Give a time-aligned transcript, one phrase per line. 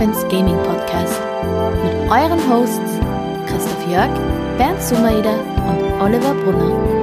[0.00, 1.20] Elephants Gaming Podcast
[1.84, 2.98] mit euren Hosts
[3.46, 4.08] Christoph Jörg,
[4.56, 5.34] Bernd Sumaida
[5.68, 6.99] und Oliver Brunner.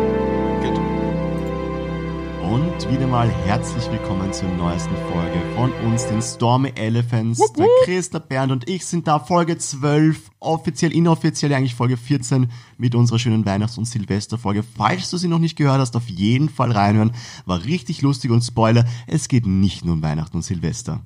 [2.80, 7.39] Und wieder mal herzlich willkommen zur neuesten Folge von uns, den Stormy Elephants.
[7.39, 7.71] Wupp, Der wupp.
[7.86, 12.93] Chris, der Bernd und ich sind da, Folge 12, offiziell, inoffiziell eigentlich Folge 14 mit
[12.93, 14.61] unserer schönen Weihnachts- und Silvesterfolge.
[14.64, 17.14] Falls du sie noch nicht gehört hast, auf jeden Fall reinhören.
[17.46, 21.02] War richtig lustig und Spoiler, es geht nicht nur um Weihnachten und Silvester.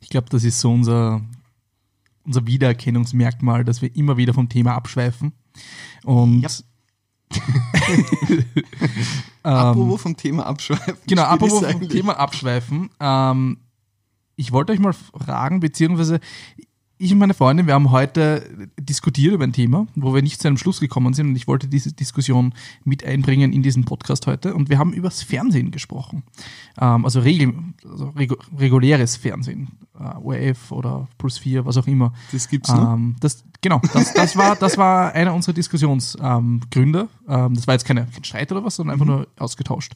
[0.00, 1.20] Ich glaube, das ist so unser,
[2.24, 5.32] unser Wiedererkennungsmerkmal, dass wir immer wieder vom Thema abschweifen.
[6.04, 6.48] Und Ja.
[9.42, 10.94] Apropos vom Thema abschweifen.
[11.06, 12.90] genau, apropos vom eigentlich- Thema abschweifen.
[13.00, 13.58] Ähm,
[14.36, 16.20] ich wollte euch mal fragen, beziehungsweise
[16.98, 20.46] ich und meine Freundin, wir haben heute diskutiert über ein Thema, wo wir nicht zu
[20.46, 24.54] einem Schluss gekommen sind und ich wollte diese Diskussion mit einbringen in diesen Podcast heute
[24.54, 26.22] und wir haben über das Fernsehen gesprochen.
[26.80, 27.54] Ähm, also, regel,
[27.90, 32.12] also regu reguläres Fernsehen, ORF oder Plus 4, was auch immer.
[32.32, 32.94] Das gibt's noch.
[32.94, 37.08] Ähm, das, genau, das, das, war, das war einer unserer Diskussionsgründe.
[37.28, 39.92] Ähm, das war jetzt keine, kein Streit oder was, sondern einfach nur ausgetauscht.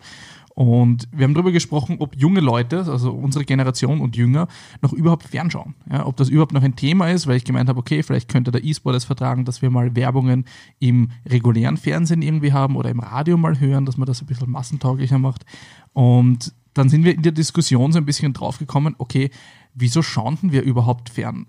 [0.56, 4.48] Und wir haben darüber gesprochen, ob junge Leute, also unsere Generation und Jünger,
[4.80, 5.74] noch überhaupt fernschauen.
[5.90, 8.52] Ja, ob das überhaupt noch ein Thema ist, weil ich gemeint habe, okay, vielleicht könnte
[8.52, 10.46] der E-Sport es vertragen, dass wir mal Werbungen
[10.78, 14.50] im regulären Fernsehen irgendwie haben oder im Radio mal hören, dass man das ein bisschen
[14.50, 15.44] massentauglicher macht.
[15.92, 19.30] Und dann sind wir in der Diskussion so ein bisschen draufgekommen, okay,
[19.76, 21.46] wieso schauen denn wir überhaupt fern?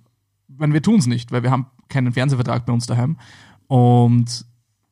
[0.47, 3.17] Meine, wir tun es nicht, weil wir haben keinen Fernsehvertrag bei uns daheim.
[3.67, 4.45] Und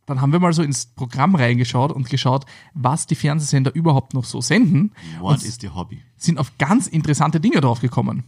[0.05, 4.25] dann haben wir mal so ins Programm reingeschaut und geschaut, was die Fernsehsender überhaupt noch
[4.25, 4.93] so senden.
[5.19, 6.01] What und is the hobby?
[6.17, 8.23] sind auf ganz interessante Dinge draufgekommen.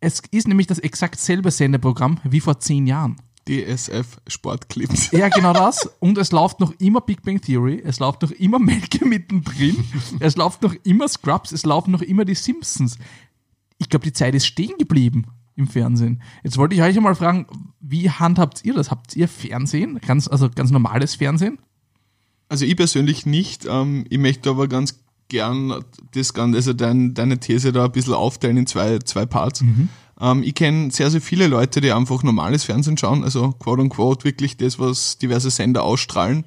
[0.00, 3.16] Es ist nämlich das exakt selbe Sendeprogramm wie vor zehn Jahren.
[3.48, 5.10] DSF Sportclips.
[5.10, 5.88] Ja, genau das.
[6.00, 9.84] Und es läuft noch immer Big Bang Theory, es läuft noch immer Melke mittendrin,
[10.20, 12.98] es läuft noch immer Scrubs, es laufen noch immer die Simpsons.
[13.78, 16.22] Ich glaube, die Zeit ist stehen geblieben im Fernsehen.
[16.44, 17.46] Jetzt wollte ich euch mal fragen,
[17.80, 18.90] wie handhabt ihr das?
[18.90, 19.98] Habt ihr Fernsehen?
[20.06, 21.58] Ganz, also ganz normales Fernsehen?
[22.48, 23.66] Also ich persönlich nicht.
[23.68, 28.14] Ähm, ich möchte aber ganz gern das Ganze, also dein, deine These da ein bisschen
[28.14, 29.60] aufteilen in zwei, zwei Parts.
[30.20, 34.24] Ähm, ich kenne sehr, sehr viele Leute, die einfach normales Fernsehen schauen, also quote unquote
[34.24, 36.44] wirklich das, was diverse Sender ausstrahlen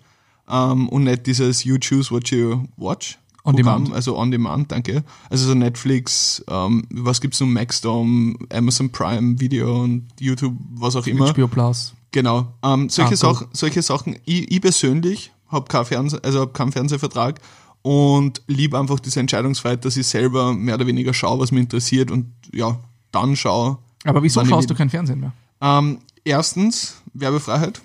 [0.49, 3.17] ähm, und nicht dieses You choose what you watch.
[3.43, 3.93] On Programm, demand.
[3.95, 5.03] Also on demand, danke.
[5.29, 11.07] Also so Netflix, ähm, was gibt's noch, Maxdome, Amazon Prime Video und YouTube, was auch
[11.07, 11.33] immer.
[11.33, 11.93] HBO Plus.
[12.11, 12.53] Genau.
[12.63, 17.39] Ähm, solche, Ah, Sachen, solche Sachen, ich, ich persönlich habe keinen, also hab keinen Fernsehvertrag
[17.81, 22.11] und liebe einfach diese Entscheidungsfreiheit, dass ich selber mehr oder weniger schaue, was mich interessiert
[22.11, 22.79] und ja,
[23.11, 23.77] dann schaue.
[24.03, 25.33] Aber wieso schaust du kein Fernsehen mehr?
[25.61, 27.81] Ähm, erstens, Werbefreiheit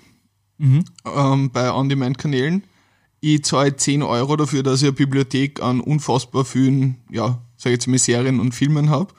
[0.59, 2.63] ähm, bei On-Demand-Kanälen.
[3.19, 7.77] Ich zahle 10 Euro dafür, dass ich eine Bibliothek an unfassbar vielen, ja, sag ich
[7.77, 9.13] jetzt mal, Serien und Filmen habe.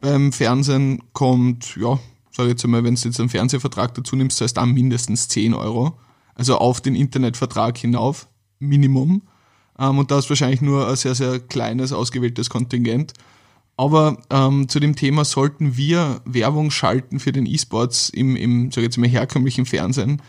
[0.00, 1.98] Beim Fernsehen kommt, ja,
[2.30, 5.54] sag ich jetzt mal, wenn du jetzt einen Fernsehvertrag dazu nimmst, zahlst dann mindestens 10
[5.54, 5.98] Euro.
[6.34, 8.26] Also auf den Internetvertrag hinauf,
[8.58, 9.22] Minimum.
[9.78, 13.12] Ähm, und da ist wahrscheinlich nur ein sehr, sehr kleines, ausgewähltes Kontingent.
[13.76, 18.78] Aber ähm, zu dem Thema sollten wir Werbung schalten für den E-Sports im, im sag
[18.78, 20.22] ich jetzt mal, herkömmlichen Fernsehen.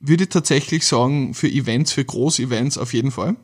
[0.00, 3.36] Würde ich tatsächlich sagen, für Events, für Groß-Events auf jeden Fall.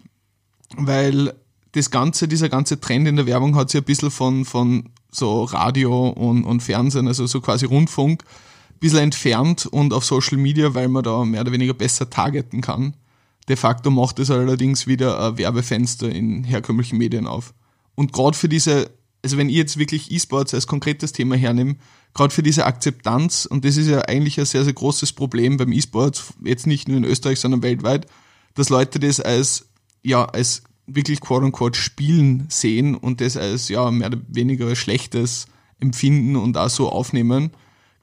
[0.76, 1.34] Weil
[1.72, 5.44] das ganze, dieser ganze Trend in der Werbung hat sich ein bisschen von, von so
[5.44, 8.24] Radio und, und Fernsehen, also so quasi Rundfunk,
[8.70, 12.62] ein bisschen entfernt und auf Social Media, weil man da mehr oder weniger besser targeten
[12.62, 12.94] kann.
[13.48, 17.54] De facto macht es allerdings wieder ein Werbefenster in herkömmlichen Medien auf.
[17.94, 18.90] Und gerade für diese,
[19.26, 21.74] also wenn ich jetzt wirklich E-Sports als konkretes Thema hernehme,
[22.14, 25.72] gerade für diese Akzeptanz, und das ist ja eigentlich ein sehr, sehr großes Problem beim
[25.72, 28.06] E-Sports, jetzt nicht nur in Österreich, sondern weltweit,
[28.54, 29.66] dass Leute das als,
[30.04, 35.46] ja, als wirklich quote-unquote Spielen sehen und das als, ja, mehr oder weniger schlechtes
[35.80, 37.50] empfinden und auch so aufnehmen,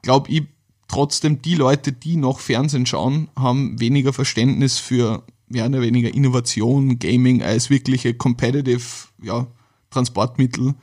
[0.02, 0.42] glaube ich,
[0.88, 6.98] trotzdem die Leute, die noch Fernsehen schauen, haben weniger Verständnis für mehr oder weniger Innovation,
[6.98, 9.46] Gaming als wirkliche competitive ja,
[9.88, 10.74] Transportmittel.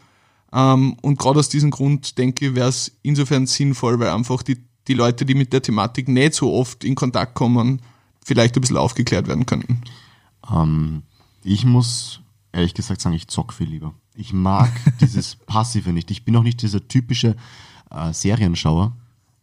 [0.54, 4.58] Ähm, und gerade aus diesem Grund denke ich, wäre es insofern sinnvoll, weil einfach die,
[4.88, 7.82] die Leute, die mit der Thematik nicht so oft in Kontakt kommen,
[8.24, 9.82] vielleicht ein bisschen aufgeklärt werden könnten.
[10.52, 11.04] Ähm,
[11.44, 12.22] ich muss
[12.52, 13.94] ehrlich gesagt sagen, ich zock viel lieber.
[14.16, 14.72] Ich mag
[15.02, 16.12] dieses Passive nicht.
[16.12, 17.36] Ich bin auch nicht dieser typische
[17.90, 18.96] äh, Serienschauer.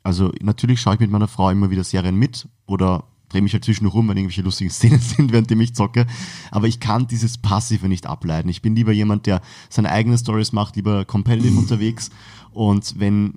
[0.03, 3.65] Also natürlich schaue ich mit meiner Frau immer wieder Serien mit oder drehe mich halt
[3.65, 6.07] zwischendurch rum, wenn irgendwelche lustigen Szenen sind, währenddem ich zocke.
[6.51, 8.49] Aber ich kann dieses Passive nicht ableiten.
[8.49, 12.11] Ich bin lieber jemand, der seine eigenen Stories macht, lieber competitive unterwegs.
[12.53, 13.35] Und wenn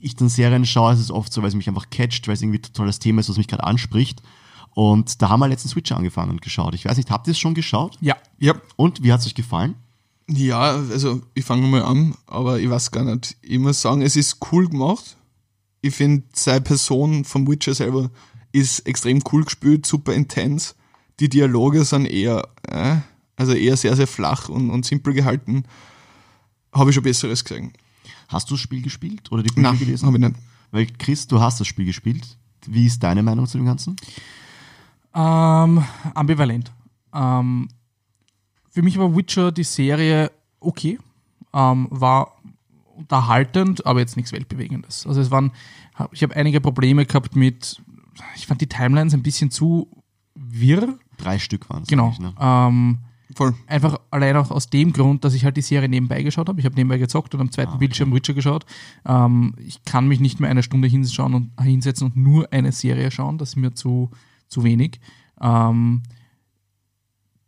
[0.00, 2.42] ich dann Serien schaue, ist es oft so, weil es mich einfach catcht, weil es
[2.42, 4.20] irgendwie ein tolles Thema ist, was mich gerade anspricht.
[4.74, 6.74] Und da haben wir letzten Switcher angefangen und geschaut.
[6.74, 7.96] Ich weiß nicht, habt ihr es schon geschaut?
[8.00, 8.16] Ja.
[8.38, 9.74] Ja, Und wie hat es euch gefallen?
[10.28, 13.36] Ja, also ich fange mal an, aber ich weiß gar nicht.
[13.42, 15.16] Ich muss sagen, es ist cool gemacht.
[15.82, 18.10] Ich finde, seine Person vom Witcher selber
[18.52, 20.74] ist extrem cool gespielt, super intens.
[21.20, 22.96] Die Dialoge sind eher, äh,
[23.36, 25.64] also eher sehr, sehr flach und, und simpel gehalten.
[26.72, 27.72] Habe ich schon Besseres gesehen.
[28.28, 30.06] Hast du das Spiel gespielt oder die Bücher Nein, gelesen?
[30.06, 30.36] habe ich nicht.
[30.70, 32.38] Weil Chris, du hast das Spiel gespielt.
[32.66, 33.96] Wie ist deine Meinung zu dem Ganzen?
[35.14, 35.84] Ähm,
[36.14, 36.72] ambivalent.
[37.12, 37.68] Ähm,
[38.70, 40.98] für mich war Witcher die Serie okay,
[41.52, 42.38] ähm, war
[42.96, 45.06] unterhaltend, aber jetzt nichts Weltbewegendes.
[45.06, 45.52] Also es waren,
[46.12, 47.82] ich habe einige Probleme gehabt mit,
[48.36, 49.88] ich fand die Timelines ein bisschen zu
[50.34, 50.98] wirr.
[51.18, 51.88] Drei Stück waren es.
[51.88, 52.14] Genau.
[52.18, 52.34] Ne?
[52.38, 52.98] Ähm,
[53.34, 53.54] Voll.
[53.66, 56.60] einfach allein auch aus dem Grund, dass ich halt die Serie nebenbei geschaut habe.
[56.60, 58.66] Ich habe nebenbei gezockt und am zweiten Bildschirm Witcher geschaut.
[59.06, 63.10] Ähm, ich kann mich nicht mehr eine Stunde hinschauen und hinsetzen und nur eine Serie
[63.10, 63.38] schauen.
[63.38, 64.10] Das ist mir zu,
[64.48, 65.00] zu wenig.
[65.40, 66.02] Ähm,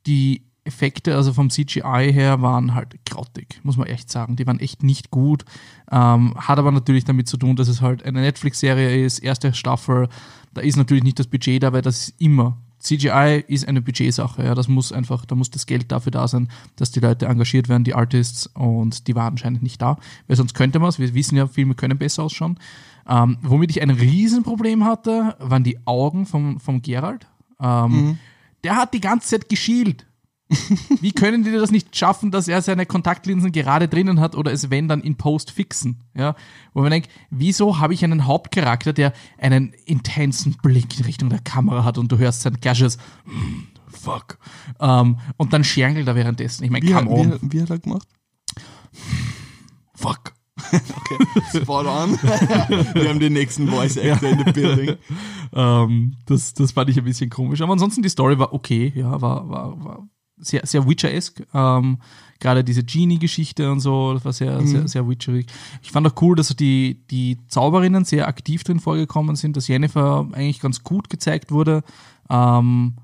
[0.06, 4.36] die Effekte, also vom CGI her, waren halt grottig, muss man echt sagen.
[4.36, 5.44] Die waren echt nicht gut.
[5.90, 10.08] Ähm, hat aber natürlich damit zu tun, dass es halt eine Netflix-Serie ist, erste Staffel.
[10.54, 12.58] Da ist natürlich nicht das Budget da, weil das ist immer.
[12.78, 16.48] CGI ist eine Budgetsache, ja, das muss einfach, da muss das Geld dafür da sein,
[16.76, 19.96] dass die Leute engagiert werden, die Artists, und die waren anscheinend nicht da,
[20.26, 22.58] weil sonst könnte man es, wir wissen ja, Filme können besser ausschauen.
[23.08, 27.26] Ähm, womit ich ein Riesenproblem hatte, waren die Augen vom, vom Geralt.
[27.58, 28.18] Ähm,
[28.62, 30.06] Der hat die ganze Zeit geschielt.
[31.00, 34.70] Wie können die das nicht schaffen, dass er seine Kontaktlinsen gerade drinnen hat oder es
[34.70, 36.00] wenn dann in Post fixen?
[36.16, 36.34] Ja,
[36.72, 41.40] wo man denkt, wieso habe ich einen Hauptcharakter, der einen intensen Blick in Richtung der
[41.40, 44.38] Kamera hat und du hörst sein Gashes, "Mm, fuck,
[44.80, 46.64] ähm, und dann scherngelt er währenddessen.
[46.64, 48.08] Ich meine, Wie, come on, wie, wie hat er gemacht?
[49.94, 50.32] fuck.
[50.72, 52.12] Okay, spot on.
[52.94, 54.96] Wir haben den nächsten Voice Actor in the building.
[55.56, 57.60] Ähm, das, das fand ich ein bisschen komisch.
[57.60, 61.46] Aber ansonsten die Story war okay, ja, war, war, war sehr, sehr Witcher-esque.
[61.54, 61.98] Ähm,
[62.40, 65.46] Gerade diese Genie-Geschichte und so, das war sehr, sehr, sehr Witcherig.
[65.82, 70.28] Ich fand auch cool, dass die, die Zauberinnen sehr aktiv drin vorgekommen sind, dass Jennifer
[70.32, 71.82] eigentlich ganz gut gezeigt wurde.
[72.28, 72.94] Ähm,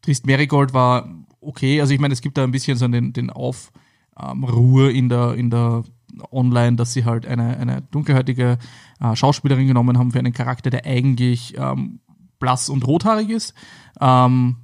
[0.00, 1.10] Trist Marigold war
[1.40, 1.80] okay.
[1.80, 5.50] Also ich meine, es gibt da ein bisschen so den, den Aufruhr in der, in
[5.50, 5.84] der
[6.30, 8.56] Online, dass sie halt eine, eine dunkelhäutige
[9.00, 12.00] äh, Schauspielerin genommen haben für einen Charakter, der eigentlich ähm,
[12.38, 13.52] blass und rothaarig ist.
[14.00, 14.56] Ähm,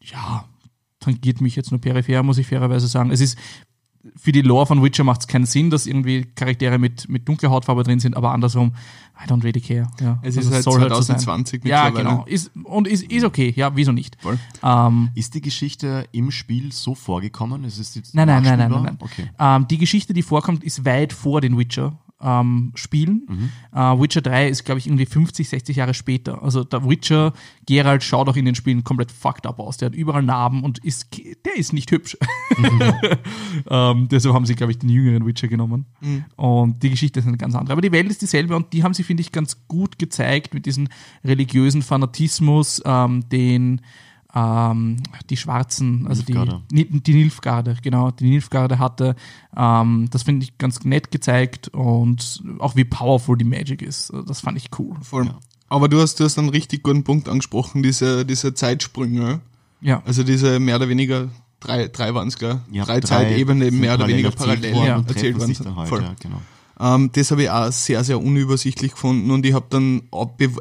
[0.00, 0.44] ja,
[1.02, 3.10] tangiert mich jetzt nur peripher, muss ich fairerweise sagen.
[3.10, 3.36] Es ist
[4.16, 7.50] für die Lore von Witcher macht es keinen Sinn, dass irgendwie Charaktere mit, mit dunkler
[7.50, 8.72] Hautfarbe drin sind, aber andersrum,
[9.24, 9.86] I don't really care.
[10.00, 11.18] Ja, Es Also ist halt soll so sein.
[11.18, 12.24] 2020 Ja, genau.
[12.26, 14.16] Ist, und ist, ist okay, ja, wieso nicht?
[14.62, 17.62] Ähm, Ist die Geschichte im Spiel so vorgekommen?
[17.64, 18.82] Ist es jetzt Nein, nein, nein, nein, nein.
[18.82, 18.96] nein.
[18.98, 19.30] Okay.
[19.38, 21.96] Ähm, die Geschichte, die vorkommt, ist weit vor den Witcher.
[22.22, 23.26] Ähm, Spielen.
[23.28, 23.48] Mhm.
[23.72, 26.42] Äh, Witcher 3 ist, glaube ich, irgendwie 50, 60 Jahre später.
[26.42, 27.32] Also der Witcher,
[27.66, 29.76] Geralt, schaut auch in den Spielen komplett fucked up aus.
[29.76, 31.08] Der hat überall Narben und ist,
[31.44, 32.16] der ist nicht hübsch.
[33.70, 35.86] ähm, deshalb haben sie, glaube ich, den jüngeren Witcher genommen.
[36.36, 37.72] Und die Geschichte ist eine ganz andere.
[37.72, 40.66] Aber die Welt ist dieselbe und die haben sie, finde ich, ganz gut gezeigt mit
[40.66, 40.88] diesem
[41.24, 43.80] religiösen Fanatismus, ähm, den
[44.34, 44.96] ähm,
[45.30, 46.62] die Schwarzen, also die, Nilfgaarder.
[46.72, 49.14] Ni- die Nilfgaarde, genau, die Nilfgaarde hatte.
[49.56, 54.12] Ähm, das finde ich ganz nett gezeigt und auch wie powerful die Magic ist.
[54.26, 54.96] Das fand ich cool.
[55.02, 55.30] Voll.
[55.68, 59.40] Aber du hast, du hast einen richtig guten Punkt angesprochen, diese, diese Zeitsprünge.
[59.80, 60.02] Ja.
[60.06, 61.28] Also diese mehr oder weniger
[61.60, 62.60] drei, drei waren es, gell?
[62.70, 64.96] Ja, drei, Zeitebenen sind mehr oder parallel weniger erzählt parallel worden Ja.
[64.96, 65.46] und erzählt worden.
[65.48, 66.02] sich dann halt, Voll.
[66.02, 66.40] ja, genau.
[66.80, 70.02] Ähm, das habe ich auch sehr, sehr unübersichtlich gefunden und ich habe dann,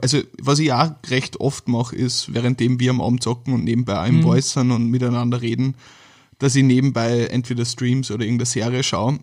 [0.01, 4.08] also was ich auch recht oft mache, ist, währenddem wir am Abend zocken und nebenbei
[4.08, 5.75] im Voice sind und miteinander reden,
[6.39, 9.20] dass ich nebenbei entweder Streams oder irgendeine Serie schaue.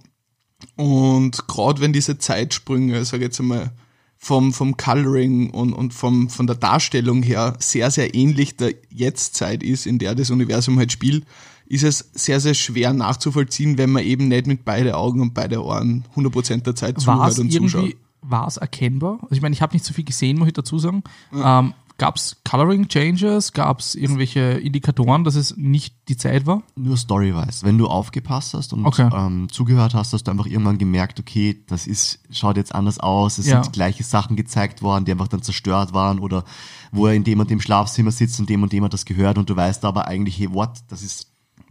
[0.77, 3.73] Und gerade wenn diese Zeitsprünge, sage ich jetzt einmal,
[4.17, 9.63] vom, vom Coloring und, und vom, von der Darstellung her sehr, sehr ähnlich der Jetztzeit
[9.63, 11.25] ist, in der das Universum halt spielt,
[11.69, 15.63] ist es sehr, sehr schwer nachzuvollziehen, wenn man eben nicht mit beide Augen und beide
[15.65, 17.81] Ohren 100% der Zeit War es zuhört und zuschaut.
[17.83, 19.19] irgendwie, war es erkennbar?
[19.23, 21.03] Also ich meine, ich habe nicht so viel gesehen, muss ich dazu sagen.
[21.33, 23.53] Ähm, Gab es Coloring Changes?
[23.53, 26.63] Gab es irgendwelche Indikatoren, dass es nicht die Zeit war?
[26.77, 27.67] Nur story-wise.
[27.67, 29.11] Wenn du aufgepasst hast und Okay.
[29.13, 33.39] ähm, zugehört hast, hast du einfach irgendwann gemerkt, okay, das ist, schaut jetzt anders aus,
[33.39, 33.65] es Ja.
[33.65, 36.45] sind gleiche Sachen gezeigt worden, die einfach dann zerstört waren oder
[36.93, 39.37] wo er in dem und dem Schlafzimmer sitzt und dem und dem hat das gehört
[39.37, 41.27] und du weißt aber eigentlich, hey, what, das ist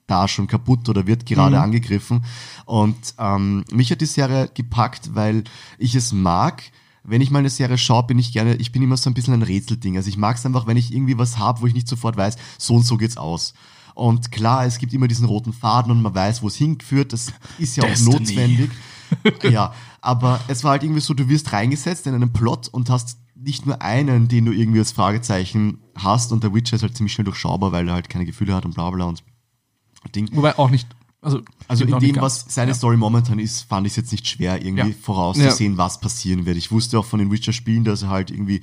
[0.08, 2.24] da schon kaputt oder wird gerade angegriffen.
[2.66, 5.44] Und ähm, mich hat die Serie gepackt, weil
[5.78, 6.64] ich es mag.
[7.04, 9.34] Wenn ich mal eine Serie schaue, bin ich gerne, ich bin immer so ein bisschen
[9.34, 9.96] ein Rätselding.
[9.96, 12.38] Also ich mag es einfach, wenn ich irgendwie was habe, wo ich nicht sofort weiß,
[12.58, 13.54] so und so geht's aus.
[13.96, 17.14] Und klar, es gibt immer diesen roten Faden und man weiß, wo es hinführt.
[17.14, 18.72] Das ist ja auch notwendig.
[19.44, 23.18] ja, aber es war halt irgendwie so, du wirst reingesetzt in einen Plot und hast
[23.36, 27.14] nicht nur einen, den du irgendwie als Fragezeichen hast und der Witcher ist halt ziemlich
[27.14, 29.24] schnell durchschaubar, weil er halt keine Gefühle hat und bla bla und
[30.16, 30.30] Ding.
[30.34, 30.88] Wobei auch nicht,
[31.22, 32.76] Also, Also in dem, was seine Ja.
[32.76, 34.96] Story momentan ist, fand ich es jetzt nicht schwer, irgendwie Ja.
[35.02, 36.58] vorauszusehen, was passieren wird.
[36.58, 38.62] Ich wusste auch von den Witcher-Spielen, dass er halt irgendwie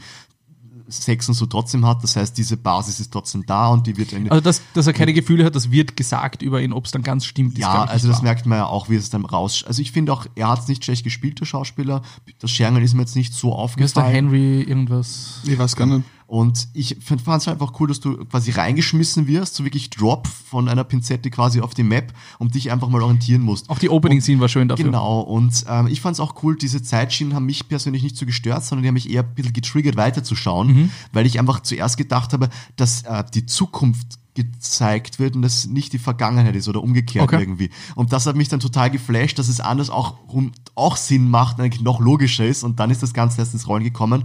[0.86, 2.02] Sex und so trotzdem hat.
[2.04, 4.92] Das heißt, diese Basis ist trotzdem da und die wird irgendwie Also, dass, dass er
[4.92, 7.54] keine Gefühle hat, das wird gesagt über ihn, ob es dann ganz stimmt.
[7.54, 8.24] ist, Ja, also das wahr.
[8.24, 9.64] merkt man ja auch, wie es dann raus.
[9.66, 12.02] Also ich finde auch, er hat es nicht schlecht gespielt, der Schauspieler.
[12.38, 14.14] Das Scherngel ist mir jetzt nicht so Wie ist der aufgefallen.
[14.14, 15.40] Henry irgendwas?
[15.44, 16.04] Ich weiß gar nicht.
[16.26, 20.68] Und ich fand es einfach cool, dass du quasi reingeschmissen wirst, so wirklich Drop von
[20.68, 23.68] einer Pinzette quasi auf die Map und dich einfach mal orientieren musst.
[23.68, 24.86] Auch die Opening-Scene war schön dafür.
[24.86, 28.24] Genau, und ähm, ich fand es auch cool, diese Zeitschienen haben mich persönlich nicht so
[28.26, 30.90] gestört, sondern die haben mich eher ein bisschen getriggert, weiterzuschauen, Mhm.
[31.12, 35.92] weil ich einfach zuerst gedacht habe, dass äh, die Zukunft gezeigt wird und das nicht
[35.92, 37.40] die Vergangenheit ist oder umgekehrt Okay.
[37.40, 37.70] irgendwie.
[37.94, 41.60] Und das hat mich dann total geflasht, dass es anders auch, rum- auch Sinn macht,
[41.60, 44.24] eigentlich noch logischer ist und dann ist das Ganze erst ins Rollen gekommen.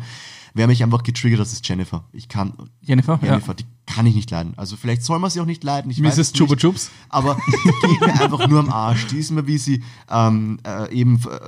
[0.59, 2.03] Wer mich einfach getriggert, das ist Jennifer.
[2.11, 2.51] Ich kann,
[2.81, 4.55] Jennifer, Jennifer, die kann ich nicht leiden.
[4.57, 5.89] Also vielleicht soll man sie auch nicht leiden.
[5.89, 6.03] Ich ja.
[6.03, 6.27] weiß Mrs.
[6.27, 6.61] es Chupa nicht.
[6.63, 6.91] Chups.
[7.07, 9.07] Aber die geht mir einfach nur am Arsch.
[9.07, 11.39] Die ist mir, wie sie ähm, äh, eben, äh,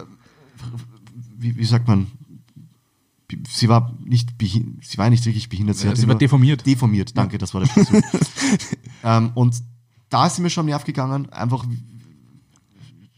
[1.38, 2.08] wie, wie sagt man,
[3.50, 5.76] sie war nicht sie war nicht wirklich behindert.
[5.76, 6.66] Sie, Ja, sie war deformiert.
[6.66, 8.02] Deformiert, danke, das war der Versuch.
[9.04, 9.62] ähm, und
[10.08, 11.30] da ist sie mir schon Nerv gegangen.
[11.32, 11.66] Einfach,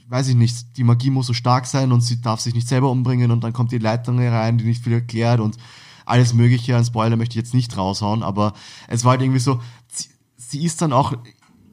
[0.09, 2.89] weiß ich nicht, die Magie muss so stark sein und sie darf sich nicht selber
[2.91, 5.57] umbringen und dann kommt die Leitung rein, die nicht viel erklärt und
[6.05, 6.77] alles mögliche.
[6.77, 8.53] Ein Spoiler möchte ich jetzt nicht raushauen, aber
[8.87, 11.13] es war halt irgendwie so, sie, sie ist dann auch,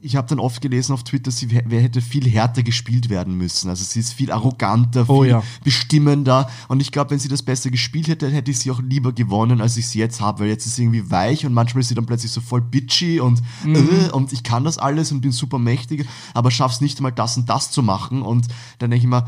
[0.02, 3.68] ich habe dann oft gelesen auf Twitter, sie wer hätte viel härter gespielt werden müssen.
[3.68, 5.42] Also sie ist viel arroganter, viel Oh ja.
[5.62, 9.12] bestimmender und ich glaube, wenn sie das besser gespielt hätte, hätte ich sie auch lieber
[9.12, 11.88] gewonnen, als ich sie jetzt habe, weil jetzt ist sie irgendwie weich und manchmal ist
[11.88, 15.32] sie dann plötzlich so voll bitchy und äh, und ich kann das alles und bin
[15.32, 18.46] super mächtig, aber schaff's nicht mal das und das zu machen und
[18.78, 19.26] dann denke ich mir,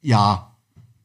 [0.00, 0.54] ja,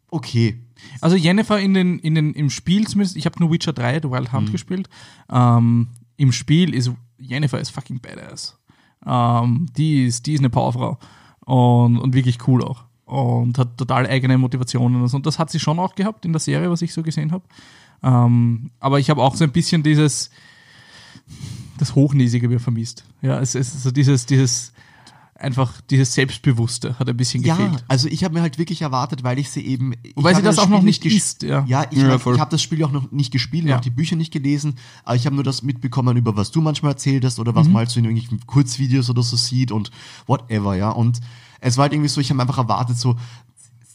[0.10, 0.64] okay.
[1.02, 4.12] Also Jennifer in den, in den, im Spiel zumindest, ich habe nur Witcher 3, The
[4.12, 4.38] Wild Mhm.
[4.38, 4.90] Hunt gespielt.
[5.32, 8.58] Ähm, Im Spiel ist Jennifer ist fucking badass.
[9.06, 10.98] Ähm, die, ist, die ist eine Powerfrau.
[11.46, 12.84] Und, und wirklich cool auch.
[13.06, 15.02] Und hat total eigene Motivationen.
[15.02, 15.18] Und so.
[15.18, 17.44] Und das hat sie schon auch gehabt in der Serie, was ich so gesehen habe.
[18.04, 20.30] Ähm, aber ich habe auch so ein bisschen dieses,
[21.78, 23.06] das Hochnäsige mir vermisst.
[23.22, 24.74] Ja, es ist so dieses, dieses,
[25.40, 27.84] einfach dieses Selbstbewusste hat ein bisschen Ja, gefehlt.
[27.88, 29.94] also ich habe mir halt wirklich erwartet, weil ich sie eben.
[30.16, 31.64] Wobei ich sie hab das auch Spiel noch nicht ges- ist, ja.
[31.68, 33.76] Ja, ich, Ja, habe das Spiel auch noch nicht gespielt, Ja.
[33.76, 36.94] noch die Bücher nicht gelesen, aber ich habe nur das mitbekommen, über was du manchmal
[36.94, 37.74] erzählt hast oder was Mhm.
[37.74, 39.92] man halt so in irgendwelchen Kurzvideos oder so sieht und
[40.26, 40.90] whatever, ja.
[40.90, 41.20] Und
[41.60, 43.16] es war halt irgendwie so, ich habe einfach erwartet, so,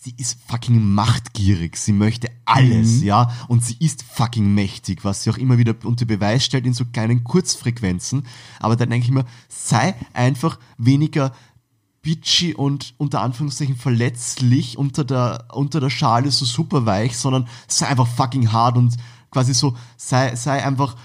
[0.04, 3.04] sie ist fucking machtgierig, sie möchte alles, Mhm.
[3.04, 6.74] ja, und sie ist fucking mächtig, was sie auch immer wieder unter Beweis stellt in
[6.74, 8.26] so kleinen Kurzfrequenzen.
[8.58, 11.32] Aber dann denke ich mir, sei einfach weniger
[12.02, 17.86] bitchy und unter Anführungszeichen verletzlich unter der, unter der Schale so super weich, sondern sei
[17.86, 18.96] einfach fucking hart und
[19.30, 20.96] quasi so, sei, sei einfach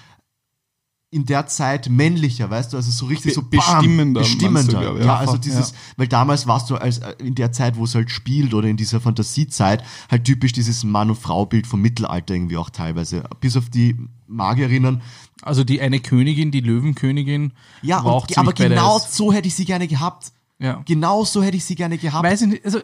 [1.10, 4.94] in der Zeit männlicher, weißt du, also so richtig Be- so bam, bestimmender, du, bestimmender.
[4.96, 5.00] ich.
[5.00, 7.96] ja, Ja, also dieses, weil damals warst du als äh, in der Zeit, wo es
[7.96, 12.58] halt spielt oder in dieser Fantasiezeit halt typisch dieses Mann- und Frau-Bild vom Mittelalter irgendwie
[12.58, 13.96] auch teilweise, bis auf die
[14.28, 15.02] Magierinnen.
[15.44, 19.56] Also die eine Königin, die Löwenkönigin, Ja, war auch und, aber genau so hätte ich
[19.56, 20.34] sie gerne gehabt.
[20.60, 20.82] Ja.
[20.86, 22.26] Genau so hätte ich sie gerne gehabt.
[22.26, 22.80] Weiß ich nicht, also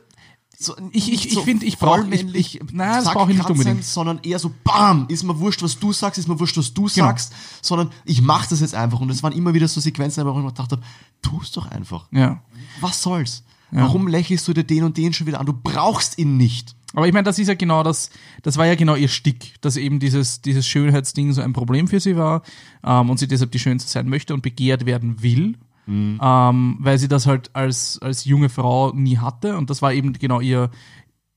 [0.63, 3.37] so, ich- ich- nicht ich find, ich brauch- vollmännlich, ich- nein, das zack, brauch ich
[3.37, 3.83] nicht unbedingt.
[3.83, 6.83] Sondern eher so, bam, ist mir wurscht, was du sagst, ist mir wurscht, was du
[6.83, 7.07] Genau.
[7.07, 8.99] sagst, sondern ich mach das jetzt einfach.
[8.99, 10.81] Und es waren immer wieder so Sequenzen, wo ich mir gedacht habe,
[11.21, 12.07] tu's doch einfach.
[12.11, 12.41] ja.
[12.81, 13.43] Was soll's?
[13.75, 15.47] Warum lächelst du dir den und den schon wieder an?
[15.47, 16.75] Du brauchst ihn nicht.
[16.93, 18.11] Aber ich meine, das ist ja genau das,
[18.43, 21.99] das war ja genau ihr Stick, dass eben dieses, dieses Schönheitsding so ein Problem für
[21.99, 22.43] sie war
[22.83, 25.55] ähm, und sie deshalb die Schönste sein möchte und begehrt werden will,
[25.87, 30.13] ähm, weil sie das halt als, als junge Frau nie hatte und das war eben
[30.13, 30.69] genau ihr,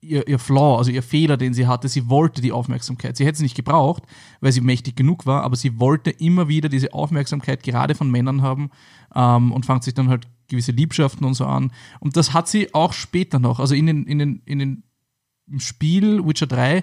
[0.00, 1.88] ihr, ihr Flaw, also ihr Fehler, den sie hatte.
[1.88, 3.16] Sie wollte die Aufmerksamkeit.
[3.16, 4.04] Sie hätte sie nicht gebraucht,
[4.40, 8.42] weil sie mächtig genug war, aber sie wollte immer wieder diese Aufmerksamkeit gerade von Männern
[8.42, 8.70] haben
[9.14, 11.72] ähm, und fand sich dann halt gewisse Liebschaften und so an.
[12.00, 14.82] Und das hat sie auch später noch, also in den, in den, in den
[15.48, 16.82] im Spiel Witcher 3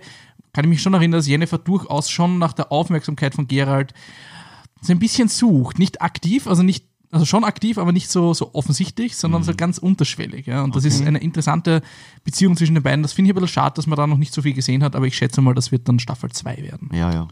[0.54, 3.94] kann ich mich schon erinnern, dass Jennifer durchaus schon nach der Aufmerksamkeit von Geralt
[4.82, 5.80] so ein bisschen sucht.
[5.80, 9.78] Nicht aktiv, also nicht, also schon aktiv, aber nicht so, so offensichtlich, sondern so ganz
[9.78, 10.48] unterschwellig.
[10.48, 10.64] Ja.
[10.64, 11.84] Und das ist eine interessante
[12.24, 13.04] Beziehung zwischen den beiden.
[13.04, 14.96] Das finde ich ein bisschen schade, dass man da noch nicht so viel gesehen hat,
[14.96, 16.90] aber ich schätze mal, das wird dann Staffel 2 werden.
[16.92, 17.28] Ja, ja.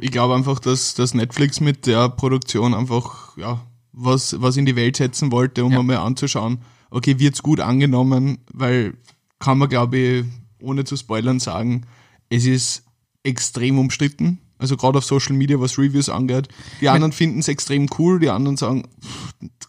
[0.00, 3.60] Ich glaube einfach, dass, dass Netflix mit der Produktion einfach, ja,
[3.92, 5.80] was, was in die Welt setzen wollte, um Ja.
[5.80, 6.58] einmal anzuschauen,
[6.90, 8.94] okay, wird's gut angenommen, weil
[9.40, 10.24] kann man, glaube ich,
[10.60, 11.86] ohne zu spoilern sagen,
[12.30, 12.84] es ist
[13.24, 14.38] extrem umstritten.
[14.58, 16.48] Also gerade auf Social Media, was Reviews angeht.
[16.80, 18.84] Die anderen finden es extrem cool, die anderen sagen,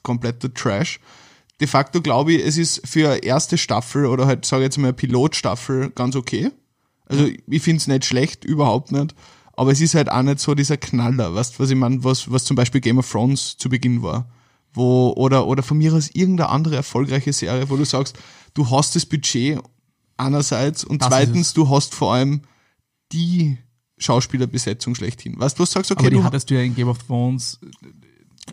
[0.06, 1.02] kompletter Trash.
[1.60, 4.78] De facto glaube ich, es ist für eine erste Staffel oder halt, sage ich jetzt
[4.78, 6.52] mal, eine Pilotstaffel ganz okay.
[7.08, 9.14] Also ich finde es nicht schlecht, überhaupt nicht.
[9.54, 12.44] Aber es ist halt auch nicht so dieser Knaller, weißt was ich meine, was, was
[12.46, 14.30] zum Beispiel Game of Thrones zu Beginn war.
[14.76, 18.18] wo, oder, oder von mir aus irgendeine andere erfolgreiche Serie, wo du sagst,
[18.54, 19.60] du hast das Budget
[20.18, 22.42] einerseits und Das zweitens, du hast vor allem
[23.12, 23.58] die
[23.98, 25.40] Schauspielerbesetzung schlechthin.
[25.40, 27.60] Weißt du, du sagst, okay, aber die du, hattest du ja in Game of Thrones.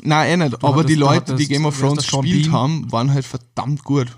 [0.03, 2.53] Nein, eh nicht, aber hattest- die du Leute, die Game of Thrones gespielt Bean?
[2.53, 4.17] haben, waren halt verdammt gut.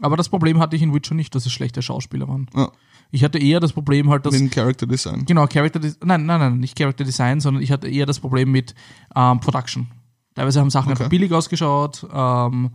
[0.00, 2.48] Aber das Problem hatte ich in Witcher nicht, dass es schlechte Schauspieler waren.
[2.54, 2.70] Ja,
[3.12, 4.32] Ich hatte eher das Problem halt, dass.
[4.32, 5.24] mit dem Character Design.
[5.24, 6.00] Genau, Character Design.
[6.04, 8.74] Nein, nein, nein, nicht Character Design, sondern ich hatte eher das Problem mit
[9.14, 9.86] ähm, Production.
[10.34, 10.98] Teilweise haben Sachen Okay.
[11.02, 12.70] einfach billig ausgeschaut, ähm,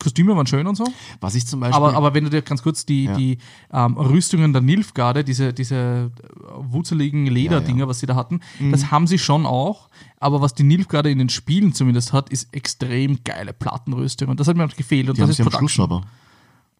[0.00, 0.86] Kostüme waren schön und so.
[1.20, 1.76] Was ich zum Beispiel.
[1.76, 3.16] Aber, aber wenn du dir ganz kurz die, Ja.
[3.16, 3.38] die
[3.72, 6.10] ähm, Rüstungen der Nilfgaarde, diese, diese äh,
[6.56, 7.88] wurzeligen Lederdinger, Ja, ja.
[7.88, 8.40] was sie da hatten,
[8.70, 9.88] das haben sie schon auch.
[10.20, 14.28] Aber was die Nilfgaarde in den Spielen zumindest hat, ist extrem geile Plattenrüstung.
[14.28, 15.08] Und das hat mir halt gefehlt.
[15.08, 16.02] Und die haben das sie ist am Schluss aber.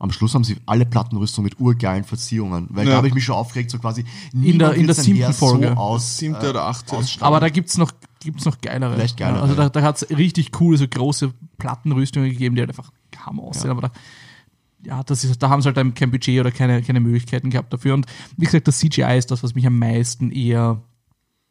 [0.01, 2.69] Am Schluss haben sie alle Plattenrüstungen mit urgeilen Verzierungen.
[2.71, 2.93] Weil Ja.
[2.93, 4.05] da habe ich mich schon aufgeregt, so quasi.
[4.33, 5.69] In der- in der siebten Folge.
[5.71, 6.97] So aus, Siebte äh, oder achte.
[6.97, 7.27] ausstatten.
[7.27, 7.91] Aber da gibt's noch,
[8.23, 8.95] gibt's noch geilere.
[8.95, 12.71] Vielleicht geilere, Ja, also da, da hat's richtig coole, so große Plattenrüstungen gegeben, die halt
[12.71, 12.93] einfach
[13.27, 13.71] Hammer aussehen.
[13.71, 13.93] Aber da,
[14.85, 17.95] ja, das ist, da haben sie halt kein Budget oder keine, keine Möglichkeiten gehabt dafür.
[17.95, 18.07] Und
[18.37, 20.83] wie gesagt, das CGI ist das, was mich am meisten eher,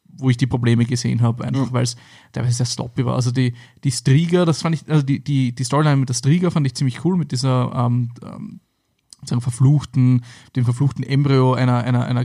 [0.04, 1.96] wo ich die Probleme gesehen habe, einfach weil es
[2.32, 3.14] teilweise sehr sloppy war.
[3.14, 6.50] Also die, die Striga, das fand ich, also die, die, die Storyline mit der Striga
[6.50, 8.60] fand ich ziemlich cool, mit dieser ähm, ähm,
[9.24, 10.24] sagen, verfluchten,
[10.56, 12.24] dem verfluchten Embryo einer, einer, einer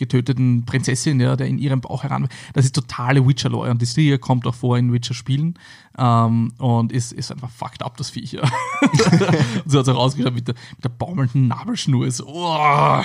[0.00, 2.28] getöteten Prinzessin, ja, der in ihrem Bauch heran.
[2.54, 5.54] Das ist totale Witcher-Lore und die Striga kommt auch vor in Witcher-Spielen
[5.96, 8.32] ähm, und ist, ist einfach fucked up, das Viech.
[8.32, 8.42] Ja.
[8.82, 12.10] und so hat es auch rausgeschaut mit der, mit der baumelnden Nabelschnur.
[12.10, 13.02] So, oh.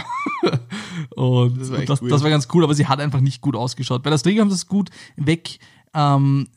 [1.16, 4.02] und Das war das, das war ganz cool, aber sie hat einfach nicht gut ausgeschaut.
[4.02, 5.60] Bei der Striga haben sie es gut weg
[5.96, 6.48] ähm,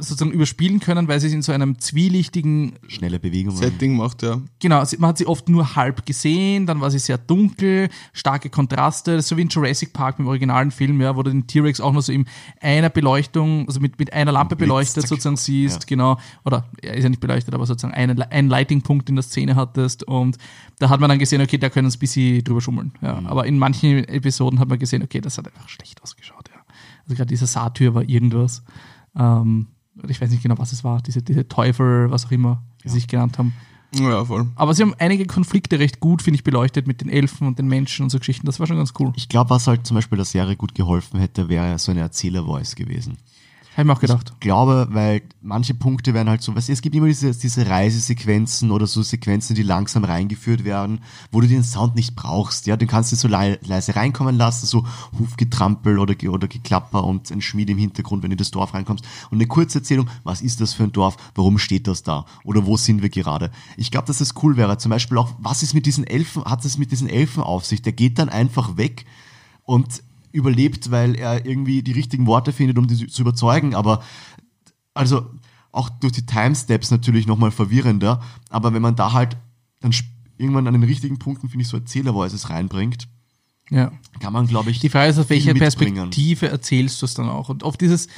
[0.00, 3.56] sozusagen überspielen können, weil sie in so einem zwielichtigen Schnelle Bewegungen.
[3.56, 4.40] Setting macht, ja.
[4.60, 8.48] Genau, sie- man hat sie oft nur halb gesehen, dann war sie sehr dunkel, starke
[8.50, 11.46] Kontraste, das ist so wie in Jurassic Park im originalen Film, ja, wo du den
[11.46, 12.24] T-Rex auch nur so in
[12.60, 15.86] einer Beleuchtung, also mit, mit einer Lampe beleuchtet sozusagen siehst, Ja.
[15.86, 19.54] genau, oder er ist ja nicht beleuchtet, aber sozusagen einen, einen Lighting-Punkt in der Szene
[19.54, 20.38] hattest und
[20.78, 23.46] da hat man dann gesehen, okay, da können sie ein bisschen drüber schummeln, ja, aber
[23.46, 26.47] in manchen Episoden hat man gesehen, okay, das hat einfach schlecht ausgeschaut.
[27.08, 28.62] Also gerade diese Satyr war irgendwas,
[29.16, 29.68] ähm,
[30.06, 32.96] ich weiß nicht genau, was es war, diese, diese Teufel, was auch immer, die sie
[32.96, 33.54] sich genannt haben.
[33.94, 34.46] Ja, voll.
[34.54, 37.66] Aber sie haben einige Konflikte recht gut, finde ich, beleuchtet mit den Elfen und den
[37.66, 38.44] Menschen und so Geschichten.
[38.44, 39.12] Das war schon ganz cool.
[39.16, 42.76] Ich glaube, was halt zum Beispiel der Serie gut geholfen hätte, wäre so eine Erzähler-Voice
[42.76, 43.16] gewesen.
[43.78, 44.32] Ich mir auch gedacht.
[44.34, 47.68] Ich glaube, weil manche Punkte werden halt so, weißt du, es gibt immer diese, diese
[47.68, 52.76] Reisesequenzen oder so Sequenzen, die langsam reingeführt werden, wo du den Sound nicht brauchst, ja,
[52.76, 54.84] du kannst es so lei- leise reinkommen lassen, so
[55.16, 59.04] Hufgetrampel oder, oder Geklapper und ein Schmied im Hintergrund, wenn du in das Dorf reinkommst.
[59.30, 62.26] Und eine kurze Erzählung, was ist das für ein Dorf, warum steht das da?
[62.42, 63.52] Oder wo sind wir gerade.
[63.76, 66.64] Ich glaube, dass das cool wäre, zum Beispiel auch, was ist mit diesen Elfen, hat
[66.64, 69.06] es mit diesen Elfen auf sich, der geht dann einfach weg
[69.62, 70.02] und
[70.38, 73.74] überlebt, weil er irgendwie die richtigen Worte findet, um die zu überzeugen.
[73.74, 74.02] Aber
[74.94, 75.26] also
[75.70, 78.22] auch durch die Timesteps natürlich nochmal verwirrender.
[78.48, 79.36] Aber wenn man da halt
[79.80, 79.92] dann
[80.38, 83.08] irgendwann an den richtigen Punkten, finde ich, so Erzähler-Voices reinbringt,
[83.70, 83.92] Ja.
[84.20, 85.54] kann man, glaube ich, Die Frage ist, auf welche.
[85.54, 87.48] Perspektive erzählst du es dann auch?
[87.48, 88.08] Und oft dieses,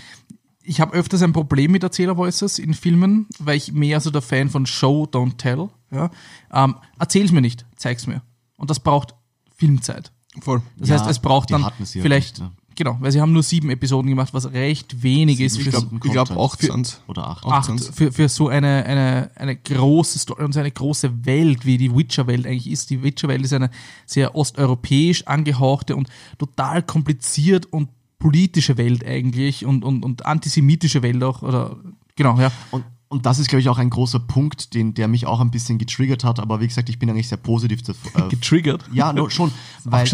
[0.62, 4.48] ich habe öfters ein Problem mit Erzähler-Voices in Filmen, weil ich mehr so der Fan
[4.50, 5.68] von Show, Don't Tell.
[5.90, 6.10] Ja?
[6.52, 8.22] Ähm, erzähl's mir nicht, zeig's mir.
[8.56, 9.14] Und das braucht
[9.56, 10.12] Filmzeit.
[10.40, 10.62] Voll.
[10.76, 12.52] Das Ja, heißt, es braucht dann vielleicht, nicht, ne?
[12.76, 15.54] genau, weil sie haben nur sieben Episoden gemacht, was recht wenig ist.
[15.54, 16.52] Sieben für- Stunden Ich glaube, Content.
[16.52, 17.00] acht sind's.
[17.08, 17.44] Oder acht.
[17.44, 21.66] Acht acht für, für so eine, eine, eine große Story und so eine große Welt,
[21.66, 22.90] wie die Witcher-Welt eigentlich ist.
[22.90, 23.70] Die Witcher-Welt ist eine
[24.06, 27.88] sehr osteuropäisch angehauchte und total kompliziert und
[28.20, 31.42] politische Welt eigentlich und, und, und antisemitische Welt auch.
[31.42, 31.76] Oder,
[32.14, 32.52] genau, ja.
[32.70, 35.50] Und, und das ist, glaube ich, auch ein großer Punkt, den, der mich auch ein
[35.50, 36.38] bisschen getriggert hat.
[36.38, 37.80] Aber wie gesagt, ich bin eigentlich sehr positiv.
[37.88, 38.84] Äh, Getriggert.
[38.92, 39.50] Ja, no, schon.
[39.84, 40.12] Weil ich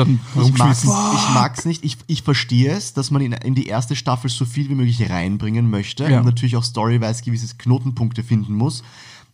[0.56, 1.84] mag's, ich mag's nicht.
[1.84, 5.10] Ich, ich verstehe es, dass man in, in die erste Staffel so viel wie möglich
[5.10, 6.20] reinbringen möchte Ja.
[6.20, 8.82] und natürlich auch storyweise gewisse Knotenpunkte finden muss.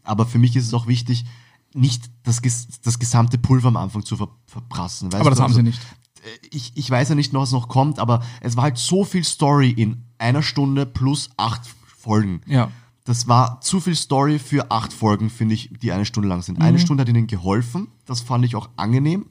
[0.03, 1.25] Aber für mich ist es auch wichtig,
[1.72, 2.42] nicht das,
[2.83, 5.14] das gesamte Pulver am Anfang zu ver, verprassen.
[5.14, 5.44] Aber das du?
[5.44, 5.81] haben sie nicht.
[6.51, 9.70] Ich, ich weiß ja nicht was noch kommt, aber es war halt so viel Story
[9.70, 11.62] in einer Stunde plus acht
[11.96, 12.40] Folgen.
[12.46, 12.72] Ja.
[13.05, 16.61] Das war zu viel Story für acht Folgen, finde ich, die eine Stunde lang sind.
[16.61, 17.88] Eine Stunde hat ihnen geholfen.
[18.07, 19.27] Das fand ich auch angenehm.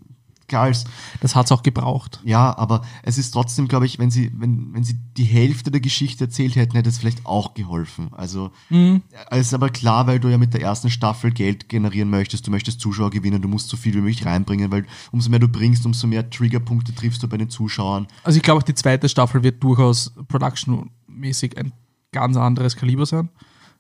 [0.48, 0.84] Klar, als,
[1.22, 2.20] Das hat's auch gebraucht.
[2.26, 5.80] ja, aber es ist trotzdem, glaube ich, wenn sie, wenn, wenn sie die Hälfte der
[5.80, 8.10] Geschichte erzählt hätten, hätte es vielleicht auch geholfen.
[8.12, 8.52] Also,
[9.30, 12.52] es ist aber klar, weil du ja mit der ersten Staffel Geld generieren möchtest, du
[12.52, 15.86] möchtest Zuschauer gewinnen, du musst so viel wie möglich reinbringen, weil umso mehr du bringst,
[15.86, 18.08] umso mehr Triggerpunkte triffst du bei den Zuschauern.
[18.24, 21.72] Also ich glaube auch die zweite Staffel wird durchaus productionmäßig ein
[22.12, 23.30] ganz anderes Kaliber sein.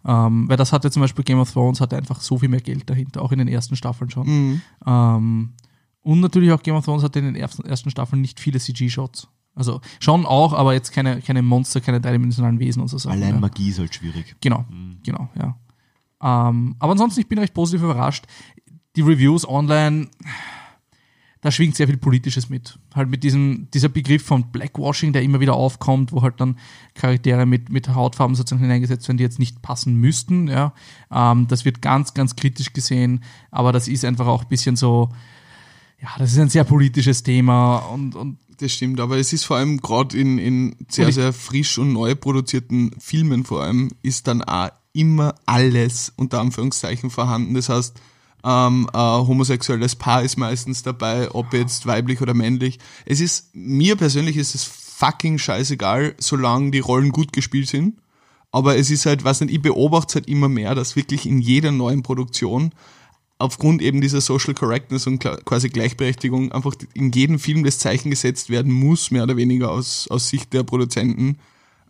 [0.06, 2.90] Ähm, weil das hatte zum Beispiel Game of Thrones hatte einfach so viel mehr Geld
[2.90, 4.62] dahinter, auch in den ersten Staffeln schon.
[4.86, 5.54] Ähm,
[6.04, 9.28] und natürlich auch Game of Thrones hatte in den ersten, Staffeln nicht viele CG-Shots.
[9.54, 13.22] Also schon auch, aber jetzt keine, keine Monster, keine dreidimensionalen Wesen und so Sachen.
[13.22, 13.40] Allein ja.
[13.40, 14.36] Magie ist halt schwierig.
[14.42, 14.66] Genau,
[15.04, 15.58] genau, ja.
[16.22, 18.26] Ähm, aber ansonsten, ich bin recht positiv überrascht.
[18.96, 20.10] Die Reviews online,
[21.42, 22.78] da schwingt sehr viel Politisches mit.
[22.94, 26.58] Halt mit diesem, dieser Begriff von Blackwashing, der immer wieder aufkommt, wo halt dann
[26.94, 30.48] Charaktere mit, mit Hautfarben sozusagen hineingesetzt werden, die jetzt nicht passen müssten.
[30.48, 30.74] Ja.
[31.12, 35.10] Ähm, das wird ganz, ganz kritisch gesehen, aber das ist einfach auch ein bisschen so,
[36.00, 39.58] ja, das ist ein sehr politisches Thema und, und Das stimmt, aber es ist vor
[39.58, 44.44] allem gerade in, in sehr, sehr frisch und neu produzierten Filmen vor allem, ist dann
[44.44, 47.56] auch immer alles unter Anführungszeichen vorhanden.
[47.56, 48.00] Das heißt,
[48.44, 52.80] ähm, ein homosexuelles Paar ist meistens dabei, ob jetzt weiblich oder männlich.
[53.06, 57.98] Es ist, mir persönlich ist es fucking scheißegal, solange die Rollen gut gespielt sind.
[58.52, 61.40] Aber es ist halt, was nicht, ich beobachte es halt immer mehr, dass wirklich in
[61.40, 62.72] jeder neuen Produktion
[63.38, 68.50] aufgrund eben dieser Social Correctness und quasi Gleichberechtigung einfach in jedem Film das Zeichen gesetzt
[68.50, 71.38] werden muss, mehr oder weniger aus, aus Sicht der Produzenten,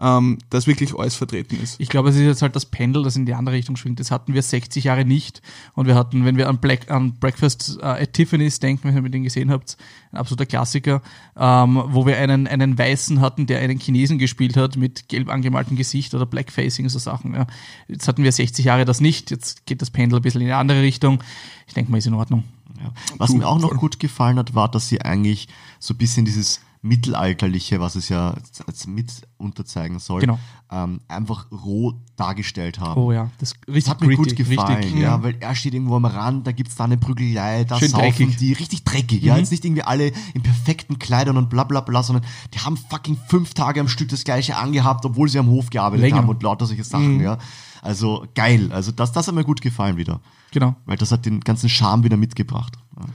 [0.01, 1.79] ähm, dass wirklich alles vertreten ist.
[1.79, 3.99] Ich glaube, es ist jetzt halt das Pendel, das in die andere Richtung schwingt.
[3.99, 5.43] Das hatten wir 60 Jahre nicht.
[5.73, 9.01] Und wir hatten, wenn wir an, Black, an Breakfast äh, at Tiffany's denken, wenn ihr
[9.03, 9.77] mit den gesehen habt,
[10.11, 11.03] ein absoluter Klassiker,
[11.37, 15.77] ähm, wo wir einen, einen Weißen hatten, der einen Chinesen gespielt hat mit gelb angemaltem
[15.77, 17.35] Gesicht oder Blackfacing, so Sachen.
[17.35, 17.45] Ja.
[17.87, 19.29] Jetzt hatten wir 60 Jahre das nicht.
[19.29, 21.23] Jetzt geht das Pendel ein bisschen in die andere Richtung.
[21.67, 22.43] Ich denke mal, ist in Ordnung.
[22.81, 22.91] Ja.
[23.17, 25.47] Was mir auch noch gut gefallen hat, war, dass sie eigentlich
[25.79, 28.33] so ein bisschen dieses Mittelalterliche, was es ja
[28.65, 30.39] als mit unterzeigen soll, Genau.
[30.71, 32.99] ähm, einfach roh dargestellt haben.
[32.99, 34.99] Oh ja, das Das hat mir gut gefallen, richtig.
[34.99, 38.03] ja, weil er steht irgendwo am Rand, da gibt's da eine Prügelei, da Schön saufen
[38.05, 38.27] dreckig.
[38.29, 38.37] Mhm.
[38.37, 42.01] die, richtig dreckig, ja, jetzt nicht irgendwie alle in perfekten Kleidern und bla bla bla,
[42.01, 45.69] sondern die haben fucking fünf Tage am Stück das gleiche angehabt, obwohl sie am Hof
[45.69, 46.17] gearbeitet Länger.
[46.17, 47.21] haben und lauter solche Sachen, Mhm.
[47.21, 47.37] ja.
[47.83, 50.19] Also geil, also das, das hat mir gut gefallen wieder,
[50.51, 50.75] Genau.
[50.85, 52.73] weil das hat den ganzen Charme wieder mitgebracht.
[52.97, 53.05] Ja.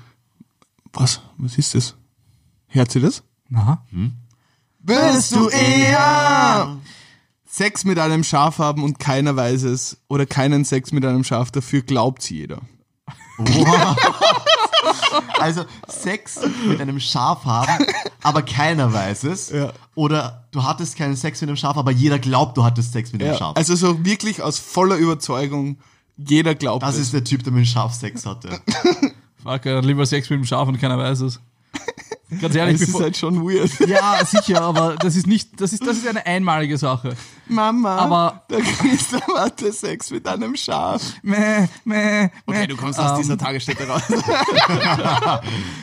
[0.92, 1.20] Was?
[1.38, 1.94] Was ist das?
[2.68, 3.22] Hört sie das?
[3.54, 3.82] Aha.
[4.80, 6.76] Würdest du eher
[7.48, 11.50] Sex mit einem Schaf haben und keiner weiß es oder keinen Sex mit einem Schaf,
[11.50, 12.60] dafür glaubt jeder.
[15.38, 17.86] Also Sex mit einem Schaf haben,
[18.22, 19.50] aber keiner weiß es.
[19.50, 19.72] Ja.
[19.94, 23.22] Oder du hattest keinen Sex mit einem Schaf, aber jeder glaubt, du hattest Sex mit
[23.22, 23.56] einem Ja, Schaf.
[23.56, 25.78] also so wirklich aus voller Überzeugung,
[26.16, 27.02] jeder glaubt das es.
[27.02, 28.60] ist der Typ, der mit dem Schaf Sex hatte.
[29.42, 31.40] Fuck, äh, lieber Sex mit dem Schaf und keiner weiß es.
[32.40, 33.70] Ganz ehrlich, das ist halt schon weird.
[33.88, 37.16] ja, sicher, aber das ist nicht, das ist, das ist eine einmalige Sache.
[37.48, 41.14] Mama, Aber- der Christoph hatte Sex mit einem Schaf.
[41.22, 42.66] Meh, meh, meh.
[42.66, 44.02] du kommst aus dieser Tagesstätte raus.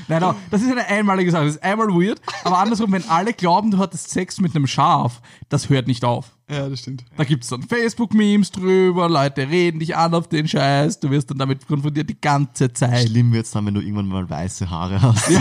[0.07, 1.45] Nein, nein, das ist eine einmalige Sache.
[1.45, 5.21] Das ist einmal weird, aber andersrum, wenn alle glauben, du hattest Sex mit einem Schaf,
[5.49, 6.31] das hört nicht auf.
[6.49, 7.05] ja, das stimmt.
[7.15, 11.37] Da gibt's dann Facebook-Memes drüber, Leute reden dich an auf den Scheiß, du wirst dann
[11.37, 13.07] damit konfrontiert die ganze Zeit.
[13.07, 15.29] Schlimm wird's dann, wenn du irgendwann mal weiße Haare hast.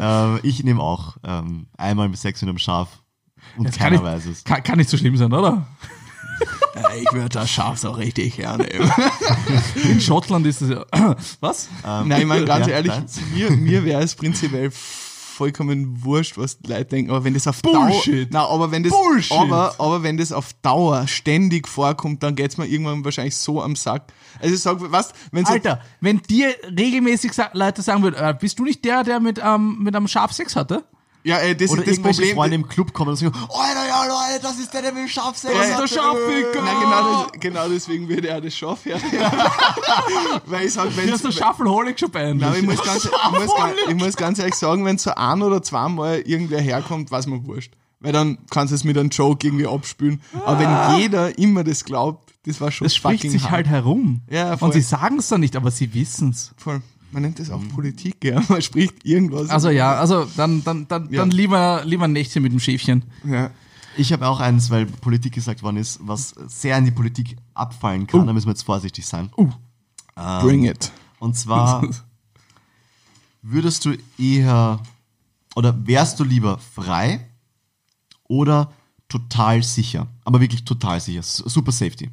[0.00, 2.88] ähm, ich nehme auch ähm, einmal Sex mit einem Schaf
[3.58, 4.44] und Das kann, keiner nicht, weiß es.
[4.44, 5.66] kann, kann nicht so schlimm sein, oder?
[6.96, 8.64] Ich würde das Schaf so richtig gerne.
[9.84, 10.84] In Schottland ist es ja.
[11.40, 11.68] Was?
[11.82, 13.20] Nein, ich meine ganz ja, ehrlich, deins?
[13.34, 17.62] mir, mir wäre es prinzipiell vollkommen wurscht, was die Leute denken, aber wenn das auf
[17.62, 18.34] Bullshit.
[18.34, 19.38] Dauer, na, aber wenn das, Bullshit.
[19.38, 23.76] aber, aber wenn das auf Dauer ständig vorkommt, dann geht's mir irgendwann wahrscheinlich so am
[23.76, 24.12] Sack.
[24.40, 28.58] Also ich sag, was, wenn so, Alter, wenn dir regelmäßig Leute sagen würden, äh, bist
[28.58, 30.84] du nicht der, der mit, ähm, mit einem Schaf Sex hatte?
[31.28, 32.34] Ja, äh, das Oder ist das Problem.
[32.34, 35.02] Freunde im Club kommen und sagen, oh, Alter, ja, Leute, das ist der, der mit
[35.02, 35.70] dem Schaf Sex Ja, hatte.
[35.72, 35.80] ja.
[35.80, 36.62] der Schafficker.
[36.62, 38.98] Nein, genau, das, genau deswegen würde er das Schaf her.
[40.46, 42.38] Weil ich sag, Du wenn hast der Shuffleholic schon beenden.
[42.38, 43.50] Nein, ich muss, ganz, ich, muss,
[43.88, 47.74] ich muss ganz ehrlich sagen, wenn so ein oder zweimal irgendwer herkommt, was mir wurscht.
[48.00, 50.22] Weil dann kannst du es mit einem Joke irgendwie abspülen.
[50.44, 53.52] Aber wenn jeder immer das glaubt, das war schon das spricht fucking sich hart.
[53.52, 54.22] halt herum.
[54.30, 54.68] Ja, voll.
[54.68, 56.52] Und sie sagen es dann nicht, aber sie wissen's.
[56.56, 56.80] Voll.
[57.10, 58.42] Man nennt das auch Politik, ja.
[58.48, 59.48] Man spricht irgendwas.
[59.50, 61.20] Also ja, also dann, dann, dann, Ja.
[61.20, 63.04] dann lieber, lieber ein Nächtchen mit dem Schäfchen.
[63.24, 63.50] ja.
[63.96, 68.06] Ich habe auch eins, weil Politik gesagt worden ist, was sehr in die Politik abfallen
[68.06, 68.28] kann.
[68.28, 69.28] Da müssen wir jetzt vorsichtig sein.
[70.40, 70.92] Bring it.
[71.18, 71.82] Und zwar
[73.42, 74.80] würdest du eher
[75.56, 77.26] oder wärst du lieber frei
[78.28, 78.70] oder
[79.08, 80.06] total sicher?
[80.24, 81.22] Aber wirklich total sicher.
[81.24, 82.10] Super Safety.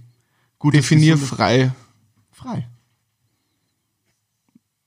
[0.57, 1.71] Gut, Definier gesunde-
[2.31, 2.67] frei.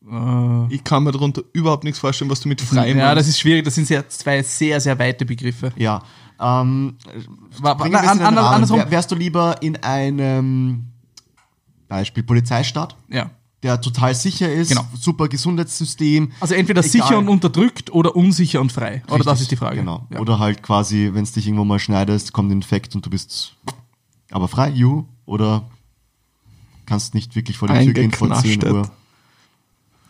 [0.06, 0.66] Frei.
[0.70, 3.16] Ich kann mir darunter überhaupt nichts vorstellen, was du mit frei ja, meinst.
[3.20, 3.64] das ist schwierig.
[3.64, 5.72] Das sind sehr, zwei sehr, sehr weite Begriffe.
[5.76, 6.02] Ja.
[6.40, 6.96] Ähm,
[7.60, 8.78] na, an- an- andersrum.
[8.78, 10.84] Wär, wärst du lieber in einem
[11.88, 13.30] Beispiel Polizeistaat, Ja.
[13.62, 14.84] der total sicher ist, Genau.
[14.98, 16.30] super Gesundheitssystem.
[16.38, 16.90] Also entweder Egal.
[16.90, 19.02] sicher und unterdrückt oder unsicher und frei.
[19.08, 19.76] Oder das Richtig, ist die Frage.
[19.78, 20.06] Genau.
[20.10, 20.20] Ja.
[20.20, 23.56] Oder halt quasi, wenn es dich irgendwo mal schneidest, kommt ein Infekt und du bist
[24.30, 25.06] aber frei, juhu.
[25.26, 25.64] Oder
[26.86, 28.72] kannst nicht wirklich vor die Tür gehen vor 10 Eingeknastet.
[28.72, 28.90] Uhr.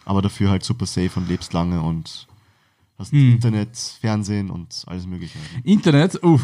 [0.08, 2.26] Aber dafür halt super safe und lebst lange und
[2.98, 3.32] hast Hm.
[3.32, 5.38] Internet, Fernsehen und alles mögliche.
[5.64, 6.40] Internet, uh,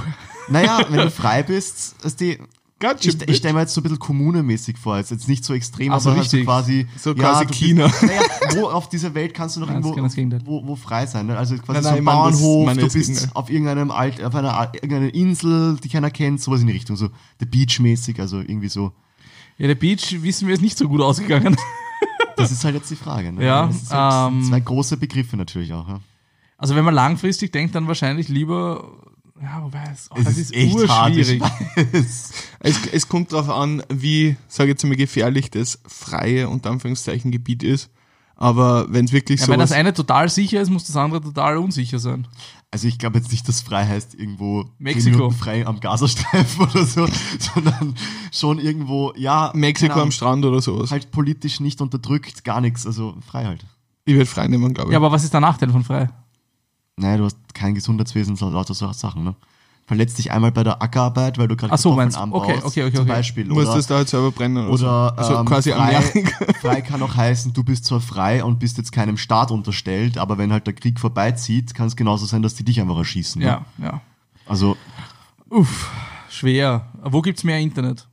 [0.49, 2.39] Naja, wenn du frei bist, ist die,
[2.81, 5.55] Gotcha, Ich, ich stelle mir jetzt so ein bisschen kommunemäßig vor, jetzt, jetzt nicht so
[5.55, 6.45] extrem, so, aber so richtig.
[6.45, 6.87] quasi.
[6.99, 7.87] So quasi China.
[7.87, 8.21] Bist, naja,
[8.57, 11.07] wo auf dieser Welt kannst du noch Nein, das irgendwo genau das wo, wo frei
[11.07, 11.27] sein?
[11.27, 11.39] Ne?
[11.39, 13.31] Also quasi Nein, so nein, ein meine das- Bauernhof, meine du das bist Gegenteil.
[13.35, 17.09] auf irgendeinem Alt, auf einer irgendeiner Insel, die keiner kennt, sowas in die Richtung, so
[17.41, 18.93] The Beach-mäßig, also irgendwie so.
[19.57, 21.57] Ja, der Beach, wissen wir, ist nicht so gut ausgegangen.
[22.37, 23.33] Das ist halt jetzt die Frage.
[23.33, 23.45] Ne?
[23.45, 25.89] Ja, das halt ähm, zwei große Begriffe natürlich auch.
[25.89, 26.01] Ja?
[26.57, 28.93] Also wenn man langfristig denkt, dann wahrscheinlich lieber,
[29.41, 31.15] ja, wobei, es, oh, Es das ist ist, echt hart.
[32.61, 37.31] Es, es kommt darauf an, wie, sage ich jetzt mal, gefährlich das freie, unter Anführungszeichen,
[37.31, 37.91] Gebiet ist.
[38.45, 41.23] Aber wenn es wirklich Ja, so wenn das eine total sicher ist, muss das andere
[41.23, 42.29] total unsicher sein.
[42.71, 45.31] Also ich glaube jetzt nicht, dass frei heißt irgendwo Mexiko.
[45.31, 47.95] frei am Gazastreifen oder so, sondern
[48.31, 50.91] schon irgendwo, ja, Mexiko am Strand oder sowas.
[50.91, 53.65] halt politisch nicht unterdrückt, gar nichts, also frei halt.
[54.05, 54.93] Ich würde frei nehmen, glaube ich.
[54.93, 56.11] Ja, aber was ist der Nachteil von frei?
[56.97, 59.35] Naja, du hast kein Gesundheitswesen, so lauter so Sachen, ne?
[59.87, 62.85] Verletzt dich einmal bei der Ackerarbeit, weil du gerade Ach so, Kartoffeln anbaust, Okay, okay,
[62.85, 63.13] okay, zum okay.
[63.13, 63.45] Beispiel.
[63.45, 64.89] du musst Oder, das da halt selber brennen oder, oder so.
[64.89, 66.03] Also ähm, quasi frei,
[66.61, 70.39] frei kann auch heißen, du bist zwar frei und bist jetzt keinem Staat unterstellt, aber
[70.39, 73.43] wenn halt der Krieg vorbeizieht, kann es genauso sein, dass die dich einfach erschießen.
[73.43, 73.47] Ne?
[73.47, 74.01] Ja, ja.
[74.47, 74.77] Also
[75.51, 75.91] Uff,
[76.31, 76.89] schwer.
[77.03, 78.09] Wo gibt's mehr Internet?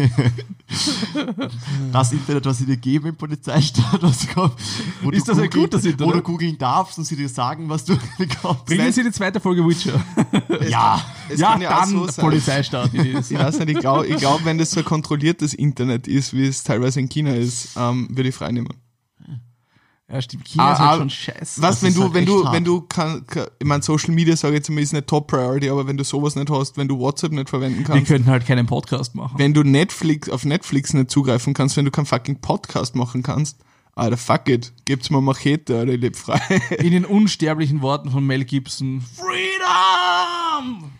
[1.92, 4.54] das Internet, was sie dir geben im Polizeistaat, was kommt,
[5.02, 6.06] wo Ist du das ein googeln- gutes Internet?
[6.08, 8.66] Wo du googeln darfst und sie dir sagen, was du bekommst.
[8.66, 10.00] Bringen Sie die zweite Folge Witcher.
[10.68, 12.20] ja, Es ja, kann ja dann so.
[12.20, 12.92] Polizeistaat.
[12.94, 16.62] Ich weiß nicht, ich glaube, glaub, wenn das so ein kontrolliertes Internet ist, wie es
[16.64, 18.68] teilweise in China ist, ähm, würde ich frei nehmen.
[20.12, 20.48] Ja, stimmt.
[20.48, 21.62] China ist Ah, halt ah, schon scheiße.
[21.62, 22.54] Was, wenn ist du, halt wenn du, hart.
[22.56, 25.28] wenn du kann, kann ich meine, Social Media, sage ich jetzt mal, ist nicht Top
[25.28, 28.28] Priority, aber wenn du sowas nicht hast, wenn du WhatsApp nicht verwenden Wir kannst, könnten
[28.28, 29.38] halt keinen Podcast machen.
[29.38, 33.58] wenn du Netflix, auf Netflix nicht zugreifen kannst, wenn du keinen fucking Podcast machen kannst,
[33.94, 36.40] Alter, fuck it, gibt's mal Machete, Alter, ich lebe frei.
[36.78, 39.02] In den unsterblichen Worten von Mel Gibson.
[39.16, 40.90] Freedom!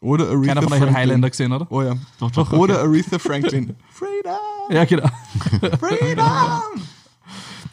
[0.00, 0.94] Oder Aretha Keiner von euch hat Franklin.
[0.96, 1.66] Highlander gesehen, oder?
[1.70, 1.94] Oh ja.
[2.20, 3.74] Doch, doch, Oder Aretha Franklin.
[3.90, 4.34] Freedom!
[4.70, 5.08] Ja, genau.
[5.80, 6.82] Freedom!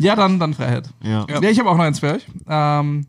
[0.01, 0.89] Ja, dann, dann Freiheit.
[1.03, 1.25] ja.
[1.29, 2.25] Ja, ich habe auch noch eins für euch.
[2.47, 3.07] Ähm,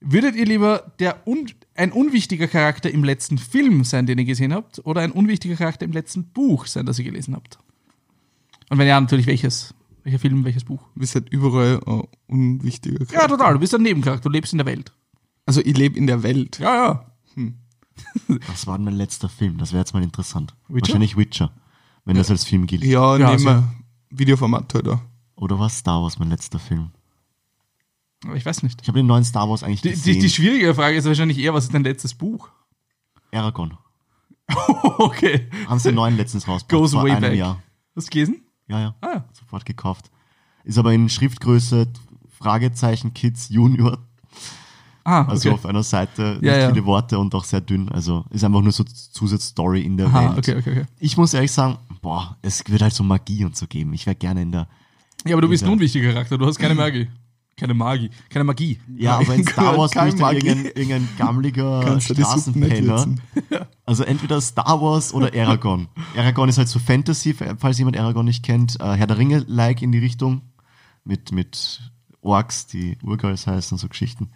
[0.00, 4.52] würdet ihr lieber der un ein unwichtiger Charakter im letzten Film sein, den ihr gesehen
[4.54, 7.58] habt, oder ein unwichtiger Charakter im letzten Buch sein, das ihr gelesen habt?
[8.70, 9.74] Und wenn ja, natürlich welches?
[10.04, 10.82] Welcher Film, welches Buch?
[10.94, 13.28] Du bist halt überall ein unwichtiger Ja, Charakter.
[13.38, 13.54] total.
[13.54, 14.92] Du bist ein Nebencharakter, du lebst in der Welt.
[15.46, 16.58] Also ich lebe in der Welt.
[16.60, 17.06] Ja, ja.
[18.48, 19.58] Was war denn mein letzter Film?
[19.58, 20.54] Das wäre jetzt mal interessant.
[20.68, 20.88] Witcher?
[20.88, 21.52] Wahrscheinlich Witcher,
[22.04, 22.84] wenn das als Film gilt.
[22.84, 23.64] Ja, Ja, nehmen wir
[24.10, 25.00] Videoformat halt auch.
[25.36, 26.90] Oder war Star Wars mein letzter Film?
[28.24, 28.80] Aber ich weiß nicht.
[28.82, 30.14] Ich habe den neuen Star Wars eigentlich Die, gesehen.
[30.14, 32.48] die, die schwierige Frage ist wahrscheinlich eher, was ist dein letztes Buch?
[33.32, 33.76] Aragon.
[34.98, 35.48] okay.
[35.66, 36.80] Haben sie den neuen letztens rausgebracht.
[36.80, 37.34] Goes vor way einem back.
[37.38, 37.62] Jahr.
[37.96, 38.42] Hast du gelesen?
[38.68, 38.94] Ja, ja.
[39.00, 39.24] Ah, ja.
[39.32, 40.10] Sofort gekauft.
[40.64, 41.88] Ist aber in Schriftgröße
[42.30, 43.98] Fragezeichen Kids Junior.
[45.06, 45.58] Ah, Also okay.
[45.58, 46.68] auf einer Seite nicht Ja, ja.
[46.70, 47.90] viele Worte und auch sehr dünn.
[47.90, 50.38] Also ist einfach nur so Zusatzstory in der Aha, Welt.
[50.38, 50.86] okay, okay, okay.
[50.98, 53.92] Ich muss ehrlich sagen, boah, es wird halt so Magie und so geben.
[53.92, 54.66] Ich wäre gerne in der.
[55.26, 57.08] Ja, aber du bist ein Dieser- unwichtiger Charakter, du hast keine Magie.
[57.56, 58.10] Keine Magie.
[58.30, 58.80] Keine Magie.
[58.96, 63.06] Ja, aber in Star Wars bin ich irgendein, irgendein gammeliger Straßenpenner.
[63.86, 65.86] Also entweder Star Wars oder Aragorn.
[66.16, 68.80] Aragorn ist halt so Fantasy, falls jemand Aragorn nicht kennt.
[68.80, 70.42] Äh, Herr der Ringe-like in die Richtung.
[71.04, 71.80] Mit, mit
[72.22, 74.30] Orks, die Urgals heißen, so Geschichten.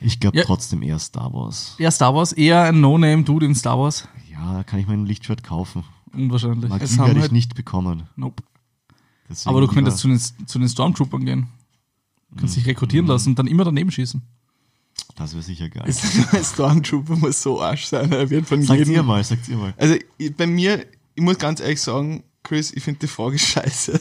[0.00, 0.44] Ich glaube Ja.
[0.44, 1.74] trotzdem eher Star Wars.
[1.78, 4.08] Ja, Star Wars, eher ein No-Name-Dude in Star Wars.
[4.30, 5.84] Ja, da kann ich mir ein Lichtschwert kaufen.
[6.12, 6.68] Unwahrscheinlich.
[6.70, 8.04] Magie werde ich halt- nicht bekommen.
[8.16, 8.42] Nope.
[9.30, 11.46] Deswegen Aber du könntest zu den, zu den Stormtroopern gehen.
[12.30, 13.10] Du kannst dich rekrutieren Mhm.
[13.12, 14.20] lassen und dann immer daneben schießen.
[15.16, 15.84] Das wäre sicher geil.
[16.32, 18.10] Ein Stormtrooper muss so arsch sein.
[18.12, 18.94] Er wird von Sagt jedem.
[18.94, 19.72] ihr mal, sagt ihr mal.
[19.76, 24.00] Also ich, bei mir, ich muss ganz ehrlich sagen, Chris, ich finde die Frage scheiße.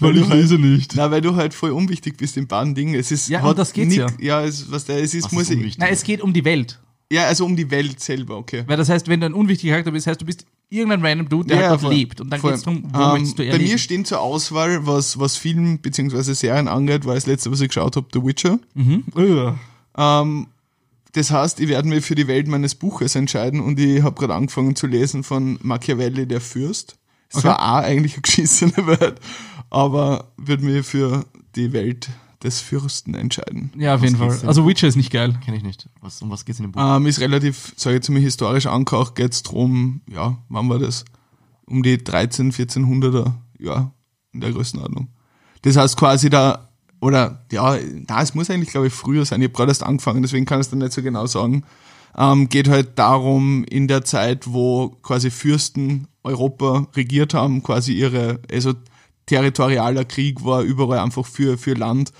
[0.00, 0.94] Weil ich lese nicht.
[0.96, 2.94] Na, weil du halt voll unwichtig bist in beiden Dingen.
[2.94, 4.40] Es ist Ja, hat um das geht's nick- ja.
[4.40, 5.78] Ja, es, was der, es ist, Was muss ist ich, unwichtig?
[5.80, 6.78] Nein, es geht um die Welt.
[7.12, 8.64] Ja, also um die Welt selber, okay.
[8.66, 11.48] Weil das heißt, wenn du ein unwichtiger Charakter bist, heißt du bist irgendein random Dude,
[11.48, 11.92] der Ja, halt voll.
[11.94, 12.20] lebt.
[12.20, 13.70] Und dann geht es darum, wo Ähm, möchtest du Bei erleben.
[13.72, 16.32] mir stehen zur Auswahl, was, was Film bzw.
[16.32, 18.58] Serien angeht, war das letzte, was ich geschaut habe, The Witcher.
[18.74, 19.04] Mhm.
[19.14, 19.54] Ugh.
[19.98, 20.46] Ähm,
[21.12, 24.34] das heißt, ich werde mich für die Welt meines Buches entscheiden und ich habe gerade
[24.34, 26.96] angefangen zu lesen von Machiavelli, der Fürst.
[27.28, 27.48] Es Okay.
[27.48, 29.20] war auch eigentlich eine geschissene Welt,
[29.68, 32.08] aber würde mich für die Welt
[32.42, 33.70] des Fürsten entscheiden.
[33.76, 34.48] Ja, auf Was jeden Fall.
[34.48, 35.38] Also Witcher ist nicht geil.
[35.44, 35.88] Kenne ich nicht.
[36.00, 36.80] Was, um was geht's in dem Buch?
[36.82, 40.78] Ähm, ist relativ, sage ich jetzt mal, historisch angehaucht, geht es drum, ja, wann war
[40.78, 41.04] das?
[41.66, 43.92] Um die 13, 1400er, ja,
[44.32, 45.08] in der Größenordnung.
[45.62, 46.68] Das heißt quasi da,
[47.00, 47.76] oder ja,
[48.08, 49.40] na, es muss eigentlich, glaube ich, früher sein.
[49.40, 51.64] Ich habe gerade erst angefangen, deswegen kann ich es dann nicht so genau sagen.
[52.16, 58.40] Ähm, geht halt darum, in der Zeit, wo quasi Fürsten Europa regiert haben, quasi ihre,
[58.50, 58.74] also
[59.32, 62.12] territorialer Krieg war überall einfach für, für Land.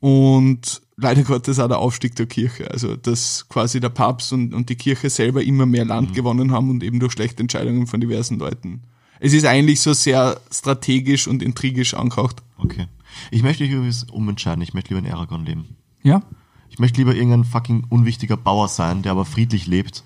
[0.00, 2.70] Und leider Gottes auch der Aufstieg der Kirche.
[2.70, 6.70] Also, dass quasi der Papst und, und die Kirche selber immer mehr Land gewonnen haben
[6.70, 8.82] und eben durch schlechte Entscheidungen von diversen Leuten.
[9.20, 12.42] Es ist eigentlich so sehr strategisch und intrigisch angehaucht.
[12.56, 12.86] Okay.
[13.30, 14.62] Ich möchte mich übrigens umentscheiden.
[14.62, 15.76] Ich möchte lieber in Aragon leben.
[16.02, 16.22] Ja?
[16.70, 20.04] Ich möchte lieber irgendein fucking unwichtiger Bauer sein, der aber friedlich lebt.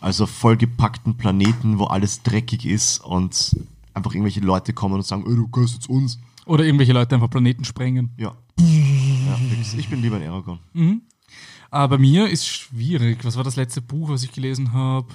[0.00, 3.56] Also auf vollgepackten Planeten, wo alles dreckig ist und
[3.94, 6.18] einfach irgendwelche Leute kommen und sagen, "Ey, du gehörst jetzt uns.
[6.46, 8.10] Oder irgendwelche Leute einfach Planeten sprengen.
[8.16, 8.36] Ja.
[8.58, 9.38] ja
[9.76, 10.58] ich bin lieber in Aragon.
[11.70, 13.24] Aber bei mir ist schwierig.
[13.24, 15.08] Was war das letzte Buch, was ich gelesen habe?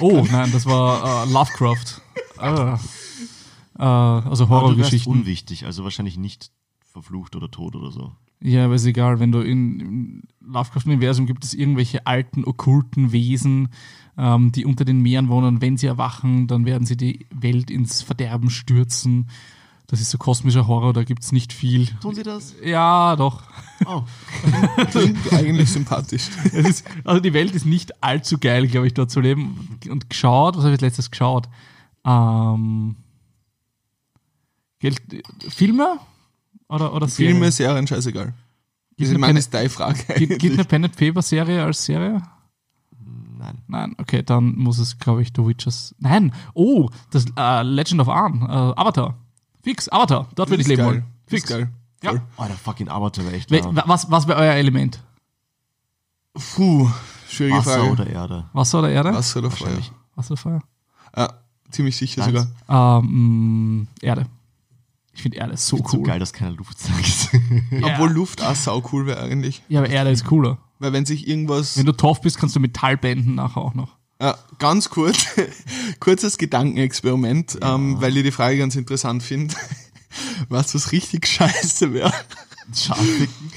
[0.00, 2.00] Oh, nein, das war äh, Lovecraft.
[2.38, 2.78] Ah.
[3.78, 5.12] Äh, also Horrorgeschichten.
[5.12, 6.50] unwichtig, also wahrscheinlich nicht
[6.92, 8.12] verflucht oder tot oder so.
[8.40, 13.68] Ja, aber ist egal, wenn du in, im Lovecraft-Universum gibt es irgendwelche alten, okkulten Wesen,
[14.18, 15.62] ähm, die unter den Meeren wohnen.
[15.62, 19.28] Wenn sie erwachen, dann werden sie die Welt ins Verderben stürzen.
[19.86, 21.86] Das ist so kosmischer Horror, da gibt es nicht viel.
[22.00, 22.54] Tun sie das?
[22.64, 23.42] Ja, doch.
[23.84, 24.02] Oh.
[24.90, 26.28] Klingt eigentlich sympathisch.
[26.52, 29.78] Ist, also die Welt ist nicht allzu geil, glaube ich, dort zu leben.
[29.90, 31.48] Und geschaut, was habe ich letztes geschaut?
[32.04, 32.96] Ähm,
[34.78, 35.02] Geld,
[35.48, 35.98] Filme?
[36.74, 37.36] Oder, oder Serien?
[37.36, 38.34] Filme, Serien, scheißegal.
[38.96, 40.64] Gibt eine meine, ist deine Frage Gibt, gibt eine.
[40.64, 42.22] Pen and Paper Serie als Serie?
[43.38, 43.58] Nein.
[43.68, 45.94] Nein, okay, dann muss es, glaube ich, The Witchers.
[45.98, 49.14] Nein, oh, das äh, Legend of Arn, äh, Avatar.
[49.62, 50.86] Fix, Avatar, dort will ich leben geil.
[50.86, 51.04] wollen.
[51.26, 51.48] Fix.
[51.48, 51.68] geil.
[52.02, 52.10] Ja.
[52.10, 52.22] Voll.
[52.36, 55.00] Oh, der fucking Avatar wäre echt We was was wäre euer Element?
[56.34, 56.90] Puh,
[57.28, 57.90] schwierige Wasser Frage.
[57.92, 58.44] oder Erde?
[58.52, 59.14] Wasser oder Erde?
[59.14, 59.78] Wasser oder Feuer?
[60.14, 60.60] Wasser oder Feuer?
[61.16, 61.32] Ja,
[61.70, 62.48] ziemlich sicher Eins.
[62.66, 62.98] sogar.
[62.98, 64.26] Ähm, Erde.
[65.14, 66.02] Ich finde Erde so So cool.
[66.02, 67.30] geil, dass keine Luft sagt.
[67.70, 67.94] Ja.
[67.94, 69.62] Obwohl Luft auch sau cool wäre eigentlich.
[69.68, 70.58] Ja, aber Erde ist cooler.
[70.78, 71.76] Weil wenn sich irgendwas...
[71.76, 73.96] Wenn du tough bist, kannst du Metall bänden nachher auch noch.
[74.20, 75.26] Ja, ganz kurz,
[76.00, 79.54] kurzes Gedankenexperiment, ähm, weil ich die Frage ganz interessant finde.
[80.48, 82.12] Was was richtig scheiße wäre.
[82.72, 83.50] Scharficken.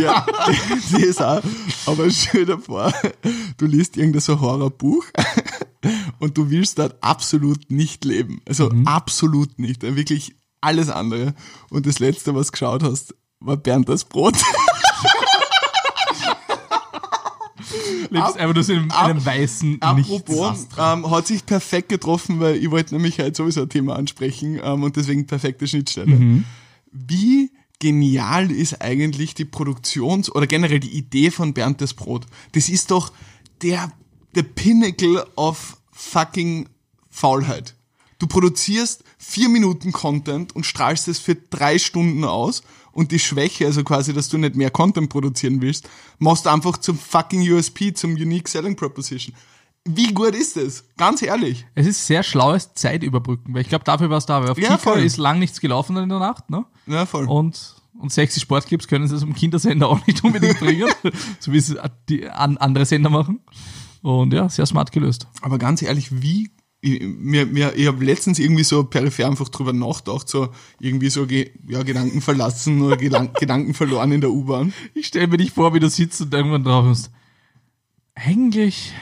[0.00, 0.26] Ja,
[0.90, 1.40] die ist auch.
[1.86, 2.92] Aber stell dir vor,
[3.58, 5.04] du liest irgendein so Horrorbuch
[6.18, 8.42] und du willst dort absolut nicht leben.
[8.46, 9.82] Also absolut nicht.
[9.82, 11.34] Wirklich alles andere.
[11.70, 14.34] Und das letzte, was geschaut hast, war Bernd das Brot.
[18.10, 22.40] Lebst einfach nur so in einem, ab- einem weißen Apropos, ähm, hat sich perfekt getroffen,
[22.40, 26.44] weil ich wollte nämlich heute sowieso ein Thema ansprechen ähm, und deswegen perfekte Schnittstelle.
[26.92, 27.50] Wie
[27.80, 32.26] genial ist eigentlich die Produktions- oder generell die Idee von Bernd das Brot?
[32.52, 33.12] Das ist doch
[33.62, 33.90] der,
[34.34, 36.68] der Pinnacle of fucking
[37.10, 37.74] Faulheit.
[38.18, 43.66] Du produzierst vier Minuten Content und strahlst es für drei Stunden aus und die Schwäche,
[43.66, 47.94] also quasi, dass du nicht mehr Content produzieren willst, machst du einfach zum fucking USP,
[47.94, 49.34] zum Unique Selling Proposition.
[49.86, 50.84] Wie gut ist das?
[50.96, 51.66] Ganz ehrlich.
[51.74, 54.42] Es ist sehr schlaues Zeitüberbrücken, weil ich glaube, dafür war es da.
[54.42, 56.64] Weil auf Ja, Kika ist lang nichts gelaufen in der Nacht, ne?
[56.86, 57.26] Ja, voll.
[57.26, 60.88] Und, und sexy Sportclips können sie zum Kindersender auch nicht unbedingt bringen,
[61.40, 61.74] so wie es
[62.08, 63.40] die an, andere Sender machen.
[64.00, 65.26] Und ja, sehr smart gelöst.
[65.42, 66.50] Aber ganz ehrlich, wie
[66.84, 71.26] ich, mir, mir, ich habe letztens irgendwie so peripher einfach drüber nachgedacht, so irgendwie so
[71.26, 74.74] ge, ja, Gedanken verlassen oder Gedan Gedanken verloren in der U-Bahn.
[74.92, 77.10] Ich stelle mir nicht vor, wie du sitzt und irgendwann drauf bist.
[78.14, 78.92] Eigentlich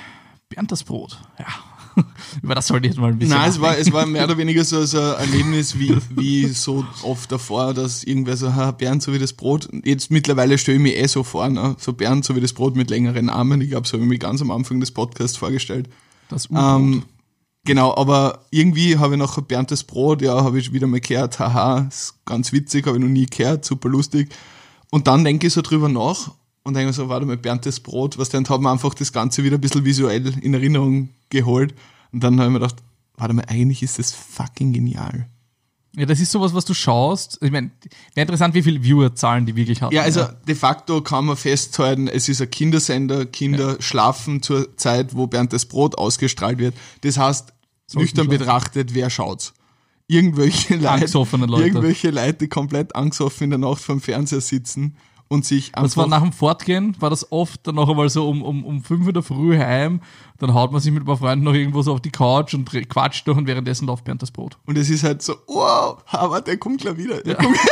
[0.49, 1.19] Bernd das Brot.
[1.39, 1.47] Ja.
[2.43, 3.37] Über das sollte ich jetzt mal ein bisschen.
[3.37, 6.87] Nein, es war, es war mehr oder weniger so, so ein Erlebnis wie, wie so
[7.03, 9.69] oft davor, dass irgendwer so, ha, Bernd so wie das Brot.
[9.85, 11.75] Jetzt mittlerweile stelle ich mir eh so vor, ne?
[11.79, 13.61] so Bernd so wie das Brot mit längeren Armen.
[13.61, 15.89] Ich glaube, so habe ich mich ganz am Anfang des Podcasts vorgestellt.
[16.29, 16.81] das U-Boot.
[16.81, 17.03] Ähm,
[17.65, 21.39] genau, aber irgendwie habe ich noch Bernd das Brot, ja, habe ich wieder mal gehört,
[21.39, 24.33] haha, ist ganz witzig, habe ich noch nie gehört, super lustig.
[24.91, 26.33] Und dann denke ich so drüber nach
[26.65, 29.13] und denke mir so, warte mal, Bernd das Brot, was denn, haben wir einfach das
[29.13, 31.75] Ganze wieder ein bisschen visuell in Erinnerung geholt.
[32.13, 32.77] Und dann habe ich mir gedacht,
[33.17, 35.27] warte mal, eigentlich ist das fucking genial.
[35.95, 37.39] Ja, das ist sowas, was du schaust.
[37.43, 37.71] Ich meine,
[38.15, 39.95] wäre interessant, wie viele Viewerzahlen die wirklich hatten.
[39.95, 45.15] Ja, also de facto kann man festhalten, es ist ein Kindersender, Kinder schlafen zur Zeit,
[45.15, 46.75] wo Bernd das Brot ausgestrahlt wird.
[47.03, 47.53] Das heißt,
[47.93, 48.39] nüchtern schlafen.
[48.39, 49.53] betrachtet, wer schaut's?
[50.07, 51.63] Irgendwelche Leute, Leute.
[51.63, 54.97] irgendwelche Leute, die komplett angesoffen in der Nacht vom Fernseher sitzen
[55.33, 58.43] und sich Das war nach dem Fortgehen, war das oft dann noch einmal so um,
[58.43, 60.01] um, um 5 Uhr der Früh heim,
[60.43, 62.71] dann haut man sich mit ein paar Freunden noch irgendwo so auf die Couch und
[62.89, 64.59] quatscht noch und währenddessen läuft Bernd das Brot.
[64.67, 67.21] und es ist halt so, wow, aber der kommt gleich wieder.
[67.23, 67.57] Der kommt,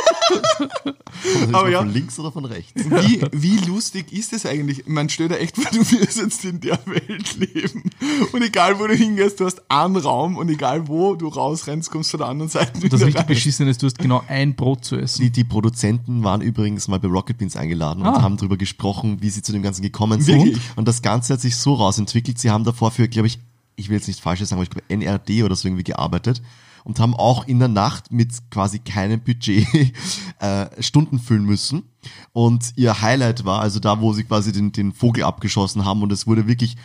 [1.41, 1.81] Kommt Aber ja.
[1.81, 2.85] von links oder von rechts?
[2.85, 4.87] wie, wie lustig ist das eigentlich?
[4.87, 7.91] Man stellt dir echt vor, du wirst jetzt in der Welt leben.
[8.33, 12.11] Und egal wo du hingehst, du hast einen Raum und egal wo du rausrennst, kommst
[12.11, 13.27] du von der anderen Seite Das wieder richtig rein.
[13.27, 15.23] Beschissene ist, du hast genau ein Brot zu essen.
[15.23, 18.23] Die, die Produzenten waren übrigens mal bei Rocket Beans eingeladen und Ah.
[18.23, 20.45] haben darüber gesprochen, wie sie zu dem Ganzen gekommen sind.
[20.45, 20.63] Wirklich?
[20.77, 22.39] Und das Ganze hat sich so rausentwickelt.
[22.39, 23.39] Sie haben davor für, glaube ich,
[23.77, 26.43] ich will jetzt nicht falsch sagen, aber ich glaube NRD oder so irgendwie gearbeitet
[26.85, 29.67] und haben auch in der Nacht mit quasi keinem Budget
[30.39, 31.85] äh, Stunden füllen müssen.
[32.33, 36.13] Und ihr Highlight war, also da, wo sie quasi den, den Vogel abgeschossen haben und
[36.13, 36.77] es wurde wirklich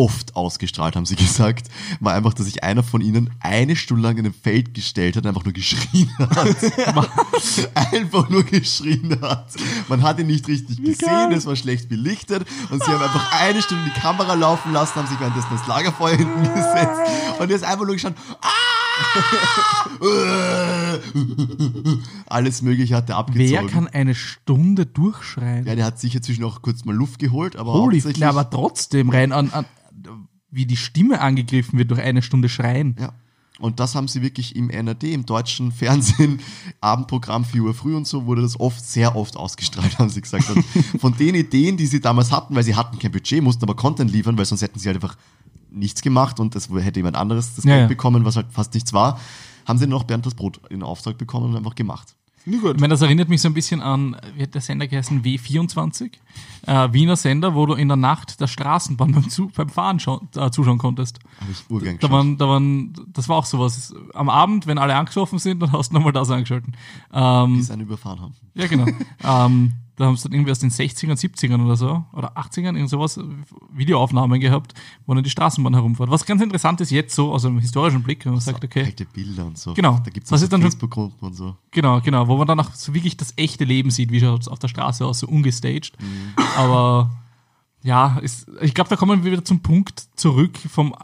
[0.00, 1.68] oft ausgestrahlt, haben sie gesagt,
[2.00, 5.24] war einfach, dass sich einer von ihnen eine Stunde lang in ein Feld gestellt hat
[5.24, 6.56] und einfach nur geschrien hat.
[7.92, 9.52] einfach nur geschrien hat.
[9.88, 13.60] Man hat ihn nicht richtig gesehen, es war schlecht belichtet und sie haben einfach eine
[13.60, 17.00] Stunde die Kamera laufen lassen, haben sich währenddessen das Lagerfeuer hinten gesetzt
[17.38, 18.48] und er ist einfach nur gestanden, ah!
[22.26, 23.50] alles mögliche hat er abgezogen.
[23.50, 25.66] Wer kann eine Stunde durchschreien?
[25.66, 29.10] ja, der hat sicher zwischen auch kurz mal Luft geholt, aber Holy, ja, aber trotzdem
[29.10, 29.64] rein an, an,
[30.50, 32.96] wie die Stimme angegriffen wird durch eine Stunde Schreien.
[32.98, 33.12] Ja.
[33.60, 36.40] Und das haben sie wirklich im NRD, im deutschen Fernsehen,
[36.80, 40.50] Abendprogramm 4 Uhr früh und so, wurde das oft, sehr oft ausgestrahlt, haben sie gesagt.
[40.50, 40.64] Und
[40.98, 44.10] von den Ideen, die sie damals hatten, weil sie hatten kein Budget, mussten aber Content
[44.10, 45.16] liefern, weil sonst hätten sie halt einfach
[45.70, 47.88] nichts gemacht und das hätte jemand anderes das Ja, Geld ja.
[47.88, 49.20] bekommen, was halt fast nichts war,
[49.66, 52.16] haben sie noch Bernd das Brot in Auftrag bekommen und einfach gemacht.
[52.44, 52.76] Gut.
[52.76, 55.22] Ich meine, das erinnert mich so ein bisschen an, wie hat der Sender geheißen?
[55.22, 56.12] W24?
[56.66, 59.98] Äh, Wiener Sender, wo du in der Nacht der Straßenbahn beim, Zu beim Fahren
[60.36, 61.18] äh, zuschauen konntest.
[61.40, 63.94] Habe ich Da waren, da waren, das war auch sowas.
[64.14, 66.74] Am Abend, wenn alle angesoffen sind, dann hast du nochmal das angeschalten.
[67.12, 68.34] Ähm, die seinen überfahren haben.
[68.54, 68.86] ja, genau.
[69.24, 72.88] ähm, da haben sie dann irgendwie aus den 60ern, 70ern oder so, oder 80ern, irgend
[72.90, 73.20] sowas,
[73.72, 74.74] Videoaufnahmen gehabt,
[75.06, 76.10] wo dann die Straßenbahn herumfährt.
[76.10, 79.04] Was ganz interessant ist jetzt so, aus einem historischen Blick, wenn man sagt, okay, Alte
[79.06, 79.74] Bilder und so.
[79.74, 80.00] Genau.
[80.04, 81.56] Da gibt es Das so ist dann schon- Facebook-Gruppen und so.
[81.70, 84.48] Genau, genau, wo man dann auch so wirklich das echte Leben sieht, wie schaut es
[84.48, 85.92] auf der Straße aus, so ungestaged.
[86.56, 87.10] Aber
[87.82, 90.94] ja, ist, ich glaube, da kommen wir wieder zum Punkt zurück, vom,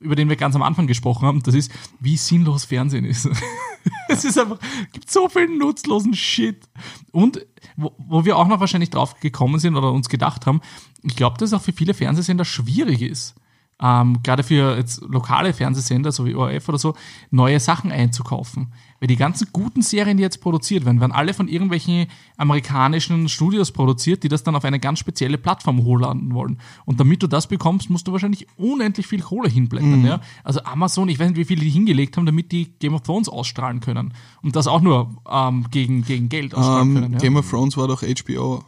[0.00, 1.42] über den wir ganz am Anfang gesprochen haben.
[1.42, 1.70] Das ist,
[2.00, 3.28] wie sinnlos Fernsehen ist.
[4.08, 4.58] es ist einfach,
[4.92, 6.68] gibt so viel nutzlosen Shit.
[7.12, 7.46] Und
[7.80, 10.60] wo, wo wir auch noch wahrscheinlich drauf gekommen sind oder uns gedacht haben,
[11.02, 13.34] ich glaube, dass es auch für viele Fernsehsender schwierig ist.
[13.82, 16.94] Ähm, gerade für jetzt lokale Fernsehsender, so wie ORF oder so,
[17.30, 18.72] neue Sachen einzukaufen.
[19.00, 23.72] Weil die ganzen guten Serien, die jetzt produziert werden, werden alle von irgendwelchen amerikanischen Studios
[23.72, 26.58] produziert, die das dann auf eine ganz spezielle Plattform hochladen wollen.
[26.84, 30.04] Und damit du das bekommst, musst du wahrscheinlich unendlich viel Kohle hinblättern.
[30.04, 30.20] Ja?
[30.44, 33.28] Also Amazon, ich weiß nicht, wie viele die hingelegt haben, damit die Game of Thrones
[33.28, 34.12] ausstrahlen können.
[34.42, 37.12] Und das auch nur ähm, gegen, gegen Geld ausstrahlen Ähm, können.
[37.14, 37.18] Ja?
[37.20, 38.64] Game of Thrones war doch HBO.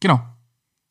[0.00, 0.20] Genau.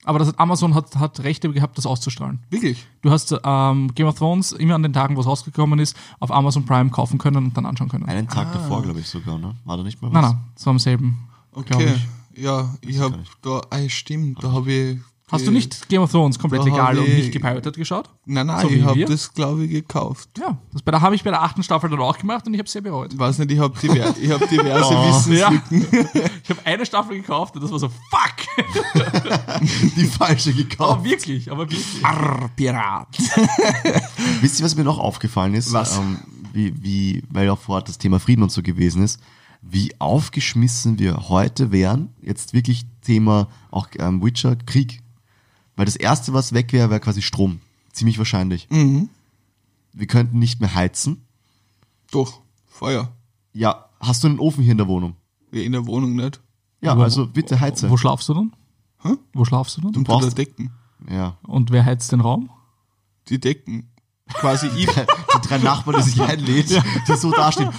[0.05, 2.39] Aber das hat, Amazon hat, hat Rechte gehabt, das auszustrahlen.
[2.49, 2.85] Wirklich?
[3.01, 6.31] Du hast ähm, Game of Thrones immer an den Tagen, wo es rausgekommen ist, auf
[6.31, 8.05] Amazon Prime kaufen können und dann anschauen können.
[8.05, 9.55] Einen Tag davor, glaube ich sogar, ne?
[9.65, 10.13] War da nicht mal was?
[10.13, 11.27] Nein, nein, so am selben.
[11.53, 11.93] Okay.
[11.95, 12.43] ich.
[12.43, 14.99] Ja, ich habe da, ah, stimmt, da habe ich.
[15.31, 18.09] Hast du nicht Game of Thrones komplett Da legal und ich- nicht gepiratet geschaut?
[18.25, 20.29] Nein, nein, So ich habe das, glaube ich, gekauft.
[20.37, 22.59] Ja, das bei der habe ich bei der achten Staffel dann auch gemacht und ich
[22.59, 23.11] habe sehr bereut.
[23.13, 24.93] Ich weiß nicht, ich habe diver ich hab diverse
[25.33, 25.87] Ja, Wissenslücken.
[26.43, 28.35] ich habe eine Staffel gekauft und das war so, fuck!
[29.95, 31.03] Die falsche Aber gekauft.
[31.03, 31.85] wirklich, aber wirklich.
[32.05, 33.17] Arr, Pirat.
[34.41, 35.73] Wisst ihr, was mir noch aufgefallen ist?
[35.73, 35.97] Was?
[35.97, 36.19] Ähm,
[36.53, 39.19] wie, wie, weil auch vorher das Thema Frieden und so gewesen ist,
[39.61, 45.01] wie aufgeschmissen wir heute wären, jetzt wirklich Thema auch ähm, Witcher, Krieg.
[45.75, 47.59] Weil das Erste, was weg wäre, wäre quasi Strom.
[47.91, 48.67] Ziemlich wahrscheinlich.
[48.69, 49.09] Mhm.
[49.93, 51.25] Wir könnten nicht mehr heizen.
[52.11, 53.11] Doch, Feuer.
[53.53, 55.15] Ja, hast du einen Ofen hier in der Wohnung?
[55.51, 56.41] In der Wohnung nicht.
[56.81, 57.89] Ja, Aber also bitte heize.
[57.89, 58.53] Wo schlafst du dann?
[59.01, 59.13] Hä?
[59.33, 59.95] Wo schlafst du dann?
[59.95, 60.71] Unter brauchst- der Decken.
[61.09, 61.37] Ja.
[61.43, 62.49] Und wer heizt den Raum?
[63.29, 63.89] Die Decken.
[64.33, 64.87] Quasi ich.
[65.35, 66.69] Die drei Nachbarn, die sich einlädt,
[67.07, 67.69] die so dastehen.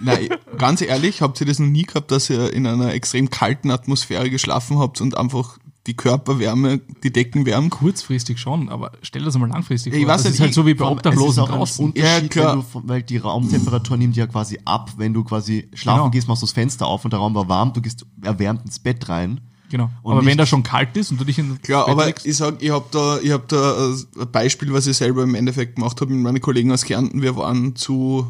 [0.00, 3.70] Nein, ganz ehrlich, habt ihr das noch nie gehabt, dass ihr in einer extrem kalten
[3.70, 7.70] Atmosphäre geschlafen habt und einfach die Körperwärme, die Decken wärmt?
[7.70, 10.14] Kurzfristig schon, aber stell dir das mal langfristig Ja, ich vor.
[10.14, 11.58] weiß das nicht, ist halt so wie bei Vor allem, es Obdachlosen ist auch ein
[11.58, 11.84] draußen.
[11.86, 12.56] Unterschied, Ja, klar.
[12.72, 16.10] Wenn du, weil die Raumtemperatur nimmt ja quasi ab, wenn du quasi schlafen Genau.
[16.10, 18.78] gehst, machst du das Fenster auf und der Raum war warm, du gehst erwärmt ins
[18.78, 19.40] Bett rein.
[19.70, 19.90] Genau.
[20.02, 22.06] Und aber wenn nicht- da schon kalt ist und du dich in Klar, Bett aber
[22.06, 25.22] legst, ich sag, ich hab da, ich hab da äh, ein Beispiel, was ich selber
[25.22, 27.22] im Endeffekt gemacht habe mit meinen Kollegen aus Kärnten.
[27.22, 28.26] Wir waren zu,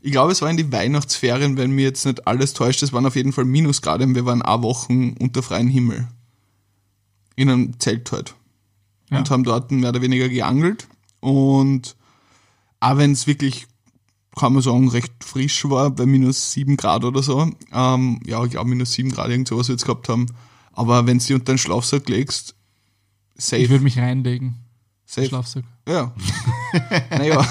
[0.00, 2.82] ich glaube, es war in die Weihnachtsferien, wenn mir jetzt nicht alles täuscht.
[2.82, 6.06] Es waren auf jeden Fall Minusgrade und wir waren auch Wochen unter freiem Himmel.
[7.42, 8.34] In einem Zelt halt.
[9.10, 9.18] Ja.
[9.18, 10.86] Und haben dort mehr oder weniger geangelt.
[11.20, 11.96] Und
[12.80, 13.66] auch wenn es wirklich,
[14.36, 17.50] kann man sagen, recht frisch war, bei minus sieben Grad oder so.
[17.72, 20.26] Ähm, ja, ich glaube, minus sieben Grad, irgend sowas wir jetzt gehabt haben.
[20.72, 22.54] Aber wenn du dich unter den Schlafsack legst,
[23.36, 23.62] safe.
[23.62, 24.54] ich würde mich reinlegen.
[25.04, 25.26] safe.
[25.26, 25.64] Schlafsack.
[25.88, 26.14] Ja.
[27.10, 27.44] naja.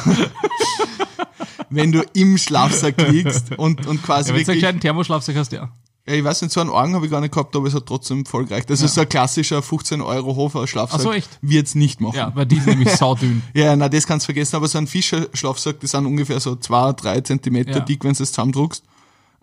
[1.69, 4.59] wenn du im Schlafsack liegst und, und quasi Ja, wenn du einen wirklich.
[4.59, 5.69] kleinen Thermoschlafsack hast, ja.
[6.07, 7.85] Ja, ich weiß nicht, so einen Augen habe ich gar nicht gehabt, aber es hat
[7.85, 8.69] trotzdem voll gereicht.
[8.71, 10.99] Das ist so ein klassischer 15 Euro Hofer Schlafsack.
[10.99, 11.29] Ach so, echt?
[11.43, 12.15] Wird's nicht machen.
[12.15, 13.43] Ja, weil die sind nämlich saudünn.
[13.53, 16.91] Ja, na, das kannst du vergessen, aber so ein Fischer-Schlafsack, die sind ungefähr so zwei,
[16.93, 17.79] drei Zentimeter Ja.
[17.81, 18.83] dick, wenn du es zusammendruckst.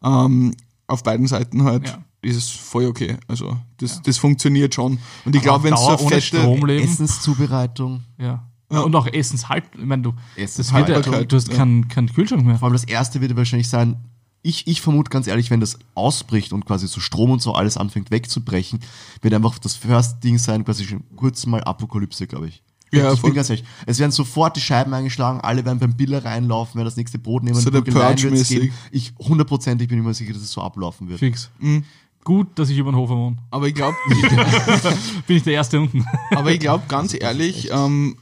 [0.03, 0.53] Ähm,
[0.89, 1.99] auf beiden Seiten halt Ja.
[2.23, 3.17] ist es voll okay.
[3.29, 4.99] Also das, das funktioniert schon.
[5.25, 6.83] Und ich glaube, wenn Dauer so ohne fette.
[6.83, 8.03] Essenszubereitung.
[8.19, 8.45] Ja.
[8.71, 11.55] Und auch Essenshalt, ich meine, du, das wird ja, du, du hast ja.
[11.55, 12.59] keinen keinen Kühlschrank mehr.
[12.59, 13.97] Vor allem das erste wird wahrscheinlich sein,
[14.43, 17.77] ich, ich vermute ganz ehrlich, wenn das ausbricht und quasi so Strom und so alles
[17.77, 18.81] anfängt wegzubrechen,
[19.21, 22.63] wird einfach das First Ding sein, quasi schon kurz mal Apokalypse, glaube ich.
[22.91, 23.67] Ja, ich bin ganz ehrlich.
[23.87, 27.43] Es werden sofort die Scheiben eingeschlagen, alle werden beim Biller reinlaufen, werden das nächste Brot
[27.43, 28.73] nehmen, So wird's geben.
[28.91, 31.19] Ich hundertprozentig bin ich mir sicher, dass es so ablaufen wird.
[31.19, 31.51] Fix.
[31.59, 31.85] Mhm.
[32.25, 33.37] Gut, dass ich über den Hofer wohne.
[33.51, 33.97] Aber ich glaube,
[35.27, 36.05] Bin ich der Erste unten.
[36.31, 38.17] aber ich glaube ganz ehrlich, ähm,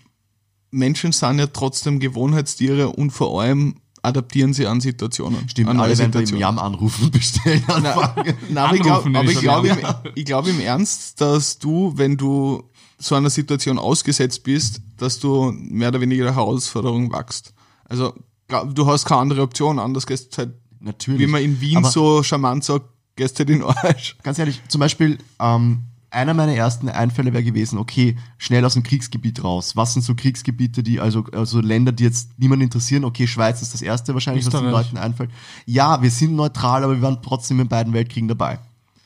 [0.71, 3.77] Menschen sind ja trotzdem Gewohnheitstiere und vor allem
[4.07, 5.49] adaptieren sie an Situationen.
[5.49, 6.41] Stimmt, an alle werden Situationen.
[6.41, 7.63] Jam anrufen bestellen.
[7.69, 8.35] anfangen.
[8.49, 9.69] Nein, aber ich glaube Anrufen aber ich glaube
[10.15, 12.63] im, glaub im Ernst, dass du, wenn du
[12.99, 17.53] so einer Situation ausgesetzt bist, dass du mehr oder weniger der Herausforderung wachst.
[17.85, 18.15] Also
[18.49, 21.21] glaub, du hast keine andere Option, anders gehst halt, Natürlich.
[21.21, 22.87] wie man in Wien Aber- so charmant sagt,
[23.17, 24.17] gehst halt in den Arsch.
[24.23, 25.83] ganz ehrlich, zum Beispiel, ähm,
[26.17, 29.77] einer meiner ersten Einfälle wäre gewesen, okay, schnell aus dem Kriegsgebiet raus.
[29.77, 33.05] Was sind so Kriegsgebiete, die, also, also Länder, die jetzt niemanden interessieren?
[33.05, 34.87] Okay, Schweiz ist das erste wahrscheinlich, was den Österreich.
[34.87, 35.31] Leuten einfällt.
[35.67, 38.59] Ja, wir sind neutral, aber wir waren trotzdem in beiden Weltkriegen dabei.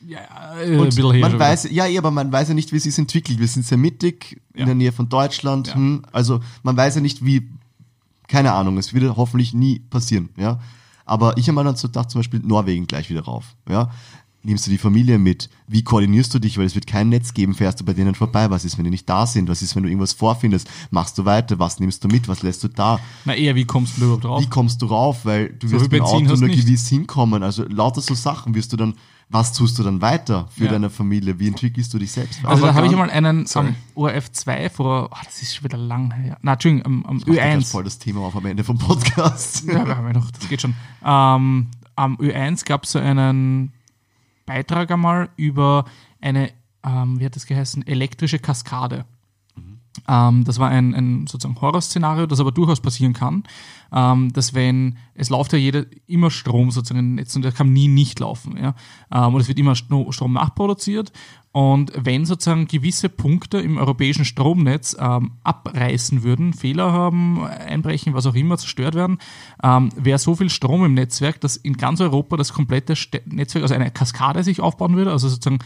[0.07, 0.19] Ja,
[0.59, 2.97] äh, Und her man weiß, ja, eh, aber man weiß ja nicht, wie es sich
[2.97, 3.39] entwickelt.
[3.39, 4.65] Wir sind sehr mittig, in Ja.
[4.65, 5.67] der Nähe von Deutschland.
[5.67, 5.75] Ja.
[5.75, 7.49] Hm, also man weiß ja nicht, wie,
[8.27, 10.29] keine Ahnung, es wird hoffentlich nie passieren.
[10.37, 10.59] Ja,
[11.05, 13.55] aber ich habe mir dann so gedacht, zum Beispiel Norwegen gleich wieder rauf.
[13.69, 13.91] Ja,
[14.43, 15.49] nimmst du die Familie mit?
[15.67, 16.57] Wie koordinierst du dich?
[16.57, 18.49] Weil es wird kein Netz geben, fährst du bei denen vorbei?
[18.49, 19.49] Was ist, wenn die nicht da sind?
[19.49, 20.69] Was ist, wenn du irgendwas vorfindest?
[20.89, 21.59] Machst du weiter?
[21.59, 22.27] Was nimmst du mit?
[22.27, 22.99] Was lässt du da?
[23.25, 24.41] Na eher, wie kommst du überhaupt drauf?
[24.41, 25.25] Wie kommst du rauf?
[25.25, 26.61] Weil du So wirst mit dem Auto nur nicht.
[26.65, 27.43] gewiss hinkommen.
[27.43, 28.95] Also lauter so Sachen wirst du dann,
[29.29, 30.71] was tust du dann weiter für Ja.
[30.71, 31.39] deine Familie?
[31.39, 32.39] Wie entwickelst du dich selbst?
[32.43, 33.67] Also Aber da habe ich einmal einen Sorry.
[33.67, 36.37] am ORF 2 vor, oh, das ist schon wieder lang her.
[36.41, 37.65] Na, Entschuldigung, am, am Macht ja grad Ö1.
[37.71, 39.63] voll das Thema auf am Ende vom Podcast.
[39.67, 40.73] Ja, wir haben ja noch, das geht schon.
[41.05, 43.71] Ähm, am Ö1 gab es so einen
[44.51, 45.85] Beitrag einmal über
[46.19, 46.51] eine,
[46.83, 49.05] ähm, wie hat das geheißen, elektrische Kaskade.
[50.09, 53.43] Ähm, das war ein, ein sozusagen Horrorszenario, das aber durchaus passieren kann,
[53.93, 57.71] ähm, dass wenn, es läuft ja jeder, immer Strom sozusagen im Netz und der kann
[57.71, 58.57] nie nicht laufen.
[58.57, 58.75] Ja?
[59.09, 61.13] Ähm, und es wird immer Strom nachproduziert
[61.53, 68.25] und wenn sozusagen gewisse Punkte im europäischen Stromnetz ähm, abreißen würden, Fehler haben, einbrechen, was
[68.25, 69.17] auch immer, zerstört werden,
[69.61, 73.63] ähm, wäre so viel Strom im Netzwerk, dass in ganz Europa das komplette Ste Netzwerk,
[73.63, 75.59] also eine Kaskade sich aufbauen würde, also sozusagen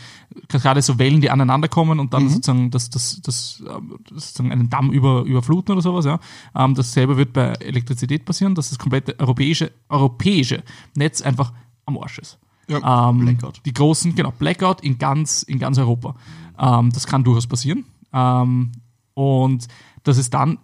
[0.47, 4.51] Kaskade so Wellen, die aneinander kommen und dann sozusagen das, das, das, ähm, das sozusagen
[4.51, 6.05] einen Damm über, überfluten oder sowas.
[6.05, 6.19] Ja.
[6.55, 10.63] Ähm, dasselbe wird bei Elektrizität passieren, dass das komplette europäische, europäische
[10.95, 11.53] Netz einfach
[11.85, 12.39] am Arsch ist.
[12.67, 13.09] Ja.
[13.09, 13.61] Ähm, Blackout.
[13.65, 16.15] Die großen, genau, Blackout in ganz, in ganz Europa.
[16.57, 17.85] Ähm, das kann durchaus passieren.
[18.13, 18.71] Ähm,
[19.13, 19.67] und
[20.03, 20.59] dass es dann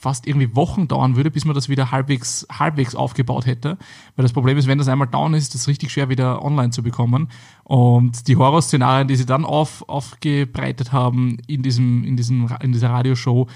[0.00, 3.76] fast irgendwie Wochen dauern würde, bis man das wieder halbwegs, halbwegs aufgebaut hätte.
[4.16, 6.70] Weil das Problem ist, wenn das einmal down ist, ist das richtig schwer wieder online
[6.70, 7.28] zu bekommen.
[7.64, 12.88] Und die Horrorszenarien, die sie dann auf, aufgebreitet haben in, diesem, in, diesem, in dieser
[12.88, 13.46] Radioshow,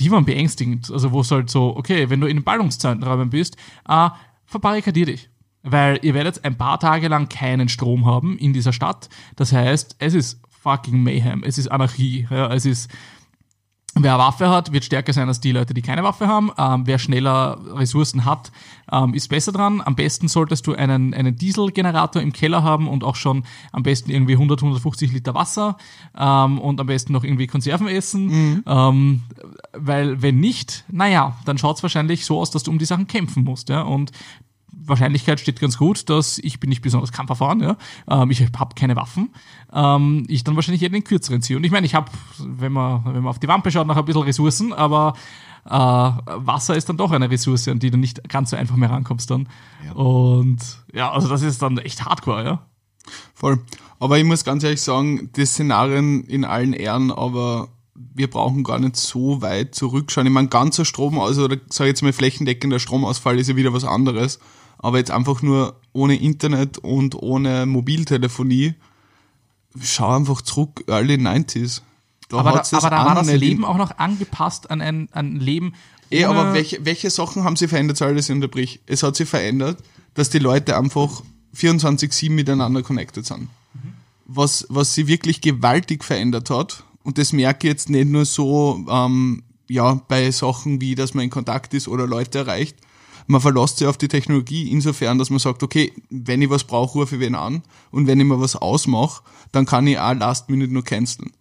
[0.00, 0.90] die waren beängstigend.
[0.90, 3.56] Also wo es halt so, okay, wenn du in den Ballungszentren bist,
[3.88, 4.08] äh,
[4.44, 5.30] verbarrikadier dich.
[5.62, 9.08] Weil ihr werdet ein paar Tage lang keinen Strom haben in dieser Stadt.
[9.36, 11.42] Das heißt, es ist fucking Mayhem.
[11.44, 12.26] Es ist Anarchie.
[12.30, 12.90] Ja, es ist,
[13.94, 16.50] wer Waffe hat, wird stärker sein als die Leute, die keine Waffe haben.
[16.56, 18.52] Ähm, wer schneller Ressourcen hat,
[18.90, 19.82] ähm, ist besser dran.
[19.84, 24.10] Am besten solltest du einen, einen Dieselgenerator im Keller haben und auch schon am besten
[24.10, 25.76] irgendwie 100, 150 Liter Wasser
[26.16, 28.62] ähm, und am besten noch irgendwie Konserven essen.
[28.66, 29.22] Ähm,
[29.72, 33.08] weil wenn nicht, naja, dann schaut es wahrscheinlich so aus, dass du um die Sachen
[33.08, 33.68] kämpfen musst.
[33.68, 33.82] Ja?
[33.82, 34.12] Und
[34.86, 37.76] Wahrscheinlichkeit steht ganz gut, dass ich bin nicht besonders kampferfahren, ja.
[38.08, 39.30] Ähm, ich habe keine Waffen.
[39.72, 41.56] Ähm, ich dann wahrscheinlich eher den kürzeren ziehe.
[41.56, 44.04] Und ich meine, ich habe, wenn man, wenn man auf die Wampe schaut, noch ein
[44.04, 45.14] bisschen Ressourcen, aber
[45.64, 48.90] äh, Wasser ist dann doch eine Ressource, an die du nicht ganz so einfach mehr
[48.90, 49.48] rankommst dann.
[49.94, 50.58] Und
[50.92, 52.66] ja, also das ist dann echt hardcore, ja.
[53.34, 53.60] Voll.
[53.98, 58.78] Aber ich muss ganz ehrlich sagen, die Szenarien in allen Ehren, aber wir brauchen gar
[58.78, 60.26] nicht so weit zurückschauen.
[60.26, 63.84] Ich meine, ganzer Strom, also sage ich jetzt mal flächendeckender Stromausfall ist ja wieder was
[63.84, 64.40] anderes.
[64.82, 68.74] Aber jetzt einfach nur ohne Internet und ohne Mobiltelefonie,
[69.80, 71.80] schau einfach zurück, early 90s.
[72.28, 75.40] Da Aber da, aber da war das Leben auch noch angepasst an ein, an ein
[75.40, 75.74] Leben.
[76.10, 78.80] Ohne- aber welche, welche Sachen haben sie verändert, soll das unterbrich?
[78.86, 79.78] Es hat sich verändert,
[80.14, 81.22] dass die Leute einfach
[81.56, 83.48] 24-7 miteinander connected sind.
[84.26, 88.84] Was, was sie wirklich gewaltig verändert hat, und das merke ich jetzt nicht nur so,
[88.88, 92.76] ähm, ja, bei Sachen wie, dass man in Kontakt ist oder Leute erreicht.
[93.26, 96.98] Man verlässt sich auf die Technologie insofern, dass man sagt, okay, wenn ich was brauche,
[96.98, 97.62] rufe ich wen an.
[97.90, 101.32] Und wenn ich mir was ausmache, dann kann ich auch Last Minute nur canceln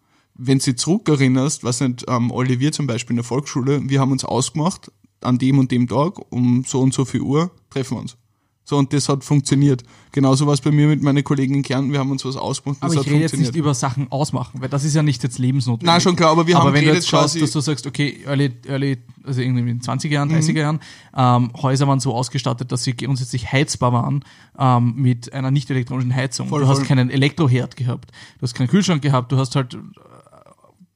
[0.43, 4.11] wenn du dich zurückerinnerst, was nicht, ähm, Olivier zum Beispiel in der Volksschule, wir haben
[4.11, 8.01] uns ausgemacht, an dem und dem Tag, um so und so viel Uhr treffen wir
[8.01, 8.17] uns.
[8.63, 9.83] So, und das hat funktioniert.
[10.11, 11.91] Genauso war es bei mir mit meinen Kollegen in Kärnten.
[11.91, 12.77] Wir haben uns was ausgemacht.
[12.81, 15.39] Aber das ich rede jetzt nicht über Sachen ausmachen, weil das ist ja nicht jetzt
[15.39, 15.87] lebensnotwendig.
[15.87, 18.19] Nein, schon klar, aber wir aber haben wenn du jetzt schaust, dass du sagst, okay,
[18.25, 20.13] early, early, also irgendwie in den 20er Mhm.
[20.13, 20.79] Jahren, 30er Jahren,
[21.15, 24.23] ähm, Häuser waren so ausgestattet, dass sie grundsätzlich heizbar waren
[24.59, 26.47] ähm, mit einer nicht elektronischen Heizung.
[26.49, 26.87] Voll, du hast voll.
[26.87, 29.77] keinen Elektroherd gehabt, du hast keinen Kühlschrank gehabt, du hast halt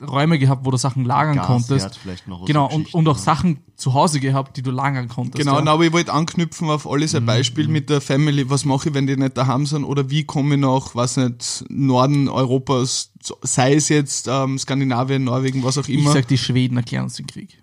[0.01, 1.97] Räume gehabt, wo du Sachen lagern Gasherd konntest.
[1.97, 3.21] vielleicht noch, so Genau, und, und auch ja.
[3.23, 5.37] Sachen zu Hause gehabt, die du lagern konntest.
[5.37, 5.61] Genau, ja.
[5.63, 7.19] na, aber ich wollte anknüpfen auf alles Mhm.
[7.19, 8.49] ein Beispiel mit der Family.
[8.49, 9.85] Was mache ich, wenn die nicht daheim sind?
[9.85, 15.63] Oder wie komme ich nach, was nicht, Norden Europas, sei es jetzt ähm, Skandinavien, Norwegen,
[15.63, 16.11] was auch ich immer.
[16.11, 17.57] sag, die Schweden erklären uns den Krieg.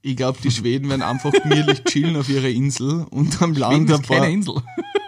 [0.00, 3.94] Ich glaube, die Schweden werden einfach gemütlich chillen auf ihrer Insel und am Land Schweden
[3.94, 4.54] ein ist keine paar, Insel.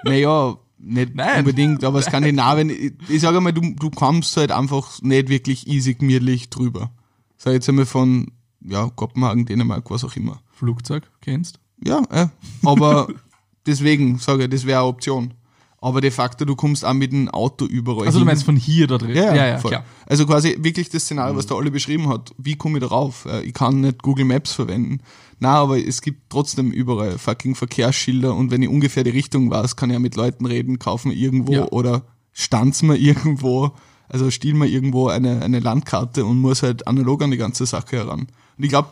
[0.04, 1.40] naja, nicht Nein.
[1.40, 5.94] unbedingt, aber Skandinavien, ich, ich sage mal, du, du kommst halt einfach nicht wirklich easy
[5.94, 6.90] gemütlich drüber.
[7.38, 8.32] Sag jetzt einmal von,
[8.64, 10.40] ja, Kopenhagen, Dänemark, was auch immer.
[10.52, 11.58] Flugzeug, kennst?
[11.84, 12.26] Ja, äh,
[12.64, 13.08] aber
[13.66, 15.34] deswegen sage ich, das wäre eine Option.
[15.80, 18.26] Aber de facto, du kommst auch mit dem Auto überall Also du hin.
[18.26, 19.14] meinst von hier da drin?
[19.14, 19.70] Ja, ja, ja, voll.
[19.72, 19.84] klar.
[20.06, 22.32] Also quasi wirklich das Szenario, was der alle beschrieben hat.
[22.38, 23.26] Wie komme ich darauf?
[23.26, 25.00] Äh, Ich kann nicht Google Maps verwenden.
[25.39, 29.76] Na, aber es gibt trotzdem überall fucking Verkehrsschilder und wenn ich ungefähr die Richtung weiß,
[29.76, 31.64] kann ich ja mit Leuten reden, kaufen wir irgendwo Ja.
[31.68, 33.72] oder stanz mir irgendwo,
[34.09, 37.97] also stiel mir irgendwo eine, eine Landkarte und muss halt analog an die ganze Sache
[37.97, 38.28] heran.
[38.57, 38.89] Und ich glaube,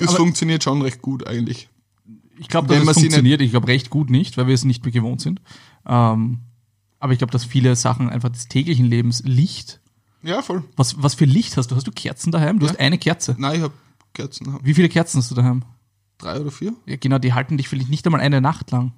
[0.00, 1.68] Aber- funktioniert schon recht gut eigentlich.
[2.38, 3.40] Ich glaube, dass es funktioniert.
[3.40, 5.40] Ich glaube recht gut nicht, weil wir es nicht mehr gewohnt sind.
[5.84, 6.38] Ähm,
[7.00, 9.80] aber ich glaube, dass viele Sachen einfach des täglichen Lebens Licht.
[10.22, 10.62] Ja, voll.
[10.76, 11.76] Was, was für Licht hast du?
[11.76, 12.60] Hast du Kerzen daheim?
[12.60, 12.72] Du Ja.
[12.72, 13.34] hast eine Kerze.
[13.38, 13.74] Nein, ich habe
[14.14, 14.52] Kerzen.
[14.52, 15.64] Hab Wie viele Kerzen hast du daheim?
[16.18, 16.74] Drei oder vier.
[16.86, 18.92] Ja, genau, die halten dich vielleicht nicht einmal eine Nacht lang.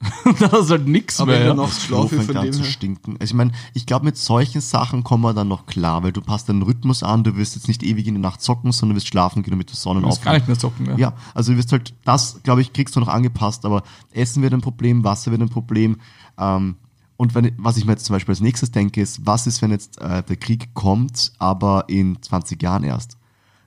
[0.24, 1.20] Und dann hast du halt nichts.
[1.20, 1.68] Aber mehr.
[1.68, 2.70] schlafe ich fängt von dem zu her.
[2.70, 3.16] stinken.
[3.20, 6.22] Also ich meine, ich glaube, mit solchen Sachen kommen wir dann noch klar, weil du
[6.22, 9.08] passt deinen Rhythmus an, du wirst jetzt nicht ewig in der Nacht zocken, sondern wirst
[9.08, 10.86] schlafen gehen, damit du musst Sonnenaufgang gar nicht mehr zocken.
[10.86, 10.96] Ja.
[10.96, 14.54] Ja, also du wirst halt, das, glaube ich, kriegst du noch angepasst, aber Essen wird
[14.54, 15.98] ein Problem, Wasser wird ein Problem.
[16.38, 16.76] Ähm,
[17.18, 19.70] und wenn, was ich mir jetzt zum Beispiel als nächstes denke, ist, was ist, wenn
[19.70, 23.18] jetzt äh, der Krieg kommt, aber in 20 Jahren erst?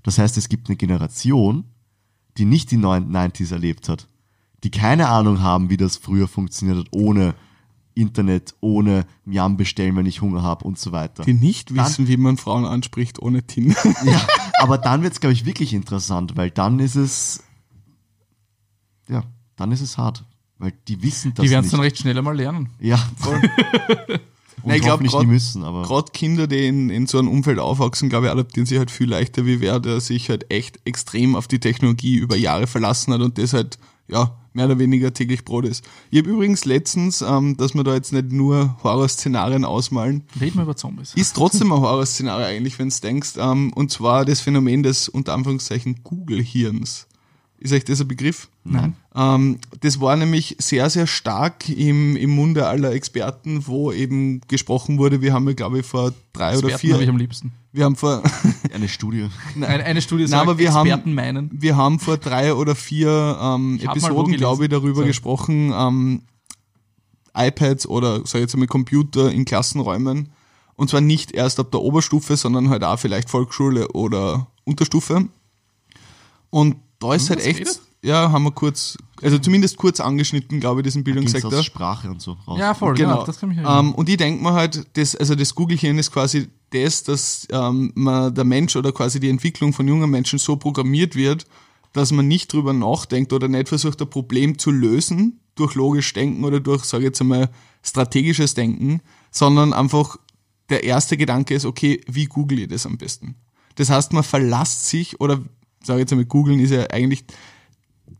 [0.02, 1.66] Das heißt, es gibt eine Generation,
[2.38, 4.08] die nicht die 90s erlebt hat,
[4.64, 7.36] die keine Ahnung haben, wie das früher funktioniert hat, ohne
[7.96, 11.24] Internet, ohne Miam bestellen, wenn ich Hunger habe und so weiter.
[11.24, 13.78] Die nicht wissen, wie man Frauen anspricht ohne Tinder.
[14.06, 14.26] Ja,
[14.60, 17.44] aber dann wird es, glaube ich, wirklich interessant, weil dann ist es,
[19.08, 19.24] ja,
[19.56, 20.26] dann ist es hart,
[20.58, 22.70] weil die wissen das Die werden es dann recht schnell einmal lernen.
[22.80, 23.42] ja, voll.
[24.64, 27.20] Und Nein, ich glaub, hoffentlich grad- nie müssen, aber Gerade Kinder, die in, in so
[27.20, 30.50] einem Umfeld aufwachsen, glaube ich, adaptieren sich halt viel leichter wie wer, der sich halt
[30.52, 34.80] echt extrem auf die Technologie über Jahre verlassen hat und das halt, ja, mehr oder
[34.80, 35.84] weniger täglich Brot ist.
[36.12, 40.64] Ich habe übrigens letztens, ähm, dass wir da jetzt nicht nur Horrorszenarien ausmalen, Reden wir
[40.64, 41.14] über Zombies.
[41.16, 45.34] ist trotzdem ein Horrorszenario eigentlich, wenn du denkst, ähm, und zwar das Phänomen des unter
[45.34, 47.08] Anführungszeichen Google-Hirns.
[47.64, 48.50] Ist euch das ein Begriff?
[48.66, 48.96] Nein.
[49.16, 54.98] Ähm, das war nämlich sehr, sehr stark im, im Munde aller Experten, wo eben gesprochen
[54.98, 57.54] wurde, wir haben ja, glaube ich, vor drei oder Experten vier, habe ich am liebsten.
[57.72, 58.22] wir haben vor,
[58.74, 59.30] eine Studie.
[59.56, 61.50] Eine, eine Studie Nein, aber wir Experten haben- meinen.
[61.54, 65.08] wir haben vor drei oder vier ähm, Episoden, glaube ich, darüber So.
[65.08, 66.22] gesprochen, ähm,
[67.36, 70.30] iPads oder sag ich jetzt einmal Computer in Klassenräumen.
[70.76, 75.28] Und zwar nicht erst ab der Oberstufe, sondern halt auch vielleicht Volksschule oder Unterstufe.
[76.50, 76.76] Und
[77.10, 77.82] da ist wir halt echt, geredet?
[78.04, 81.54] ja, haben wir kurz, also zumindest kurz angeschnitten, glaube ich, diesen Bildungssektor.
[81.54, 82.60] aus Sprache und so raus.
[82.60, 83.26] Ja, voll, genau.
[83.26, 83.88] Das kann mich erinnern.
[83.88, 87.92] Ähm, und ich denke mir halt, das, also das Google-Hirn ist quasi das, dass ähm,
[87.96, 91.46] man, der Mensch oder quasi die Entwicklung von jungen Menschen so programmiert wird,
[91.94, 96.44] dass man nicht drüber nachdenkt oder nicht versucht, ein Problem zu lösen durch logisch Denken
[96.44, 97.50] oder durch, sage ich jetzt einmal,
[97.84, 100.18] strategisches Denken, sondern einfach
[100.70, 103.36] der erste Gedanke ist, okay, wie google ich das am besten?
[103.76, 105.42] Das heißt, man verlasst sich oder,
[105.86, 107.26] sage jetzt einmal, googeln ist ja eigentlich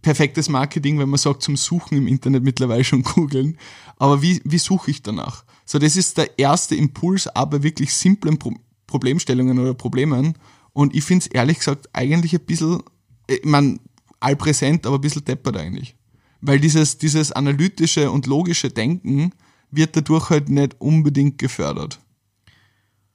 [0.02, 3.58] perfektes Marketing, wenn man sagt, zum Suchen im Internet mittlerweile schon googeln.
[3.98, 5.46] Aber wie, wie suche ich danach?
[5.66, 8.54] So, das ist der erste Impuls, aber wirklich simplen Pro
[8.86, 10.36] Problemstellungen oder Problemen.
[10.72, 12.84] Und ich finde es ehrlich gesagt eigentlich ein bisschen,
[13.28, 13.80] äh, ich mein,
[14.20, 15.96] allpräsent, aber ein bisschen deppert eigentlich.
[16.42, 19.32] Weil dieses, dieses analytische und logische Denken
[19.72, 22.00] wird dadurch halt nicht unbedingt gefördert.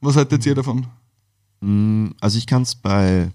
[0.00, 0.86] Was haltet ihr davon?
[2.20, 3.30] Also ich kann es bei,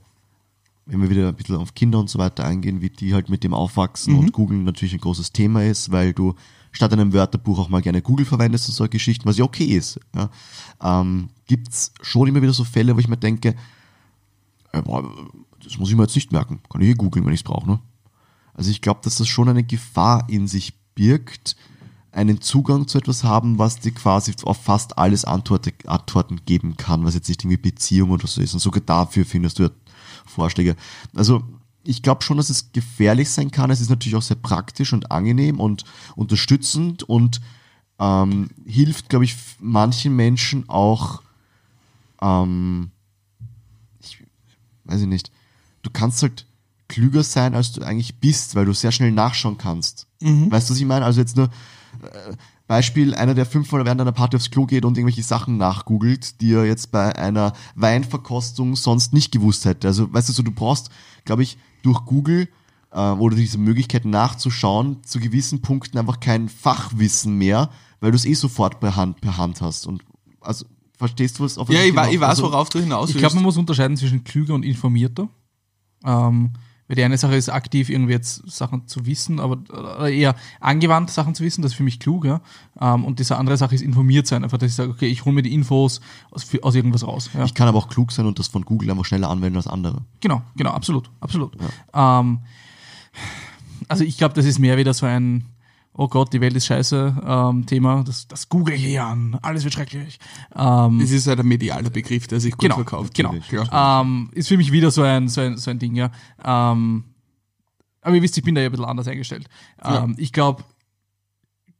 [0.85, 3.43] wenn wir wieder ein bisschen auf Kinder und so weiter eingehen, wie die halt mit
[3.43, 6.35] dem aufwachsen und Google natürlich ein großes Thema ist, weil du
[6.71, 9.99] statt einem Wörterbuch auch mal gerne Google verwendest und solche Geschichten, was ja okay ist.
[10.15, 10.29] Ja.
[10.81, 13.55] Ähm, Gibt es schon immer wieder so Fälle, wo ich mir denke,
[14.71, 15.09] äh, boah,
[15.63, 17.69] das muss ich mir jetzt nicht merken, kann ich eh googeln, wenn ich es brauche.
[17.69, 17.79] Ne?
[18.53, 21.55] Also ich glaube, dass das schon eine Gefahr in sich birgt,
[22.11, 27.05] einen Zugang zu etwas haben, was dir quasi auf fast alles Antworten, Antworten geben kann,
[27.05, 28.53] was jetzt nicht irgendwie Beziehung oder so ist.
[28.53, 29.69] Und sogar dafür findest du ja
[30.33, 30.75] Vorschläge.
[31.15, 31.43] Also
[31.83, 33.69] ich glaube schon, dass es gefährlich sein kann.
[33.69, 35.83] Es ist natürlich auch sehr praktisch und angenehm und
[36.15, 37.41] unterstützend und
[37.99, 41.21] ähm, hilft, glaube ich, manchen Menschen auch,
[42.21, 42.91] ähm,
[44.01, 44.23] ich
[44.85, 45.31] weiß ich nicht,
[45.81, 46.45] du kannst halt
[46.87, 50.07] klüger sein, als du eigentlich bist, weil du sehr schnell nachschauen kannst.
[50.51, 51.05] Weißt du, was ich meine?
[51.05, 51.49] Also jetzt nur
[52.01, 52.35] äh,
[52.73, 56.53] Beispiel, einer, der fünfmal während einer Party aufs Klo geht und irgendwelche Sachen nachgoogelt, die
[56.53, 59.87] er jetzt bei einer Weinverkostung sonst nicht gewusst hätte.
[59.87, 60.89] Also, weißt du, so du brauchst,
[61.23, 62.47] glaube ich, durch Google
[62.91, 67.69] äh, oder diese Möglichkeit nachzuschauen, zu gewissen Punkten einfach kein Fachwissen mehr,
[67.99, 69.85] weil du es eh sofort per Hand, per Hand hast.
[69.85, 70.01] Und
[70.41, 70.65] also,
[70.97, 71.59] verstehst du was?
[71.59, 73.21] Auf Ja, ich, hinaus- ich weiß, also, worauf du hinaus Ich willst.
[73.23, 75.29] glaube, man muss unterscheiden zwischen klüger und informierter.
[76.03, 76.51] Ähm,
[76.87, 81.35] weil die eine Sache ist, aktiv irgendwie jetzt Sachen zu wissen, aber eher angewandt Sachen
[81.35, 82.41] zu wissen, das ist für mich klug, ja.
[82.79, 85.35] Ähm, und diese andere Sache ist informiert sein, einfach, dass ich sage, okay, ich hole
[85.35, 87.29] mir die Infos aus, aus irgendwas raus.
[87.33, 87.45] Ja.
[87.45, 90.01] Ich kann aber auch klug sein und das von Google einfach schneller anwenden als andere.
[90.19, 91.55] Genau, genau, absolut, absolut.
[91.93, 92.39] Ähm,
[93.87, 95.45] also ich glaube, das ist mehr wieder so ein,
[95.95, 98.03] oh Gott, die Welt ist scheiße ähm, Thema.
[98.03, 100.19] Das, das google ich hier an, alles wird schrecklich.
[100.55, 103.13] Ähm, Das ist halt ein medialer Begriff, der sich gut genau, verkauft.
[103.13, 103.33] genau.
[103.33, 106.11] natürlich, Ähm, ist für mich wieder so ein, so ein, so ein Ding, ja.
[106.43, 107.03] Ähm,
[108.01, 109.47] aber ihr wisst, ich bin da ja ein bisschen anders eingestellt.
[109.83, 110.03] Ja.
[110.03, 110.63] Ähm, ich glaube,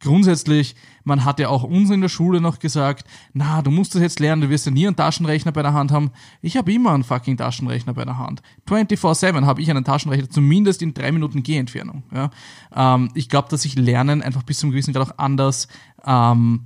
[0.04, 4.02] grundsätzlich, man hat ja auch uns in der Schule noch gesagt, na, du musst das
[4.02, 6.12] jetzt lernen, du wirst ja nie einen Taschenrechner bei der Hand haben.
[6.42, 8.42] Ich habe immer einen fucking Taschenrechner bei der Hand.
[8.70, 12.04] 24-7 habe ich einen Taschenrechner, zumindest in drei Minuten Gehentfernung.
[12.14, 12.30] Ja?
[12.76, 15.68] Ähm, ich glaube, dass sich Lernen einfach bis zum gewissen Grad auch anders
[16.06, 16.62] ähm,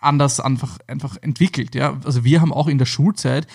[0.00, 1.74] anders einfach, einfach entwickelt.
[1.74, 1.98] Ja?
[2.04, 3.46] Also wir haben auch in der Schulzeit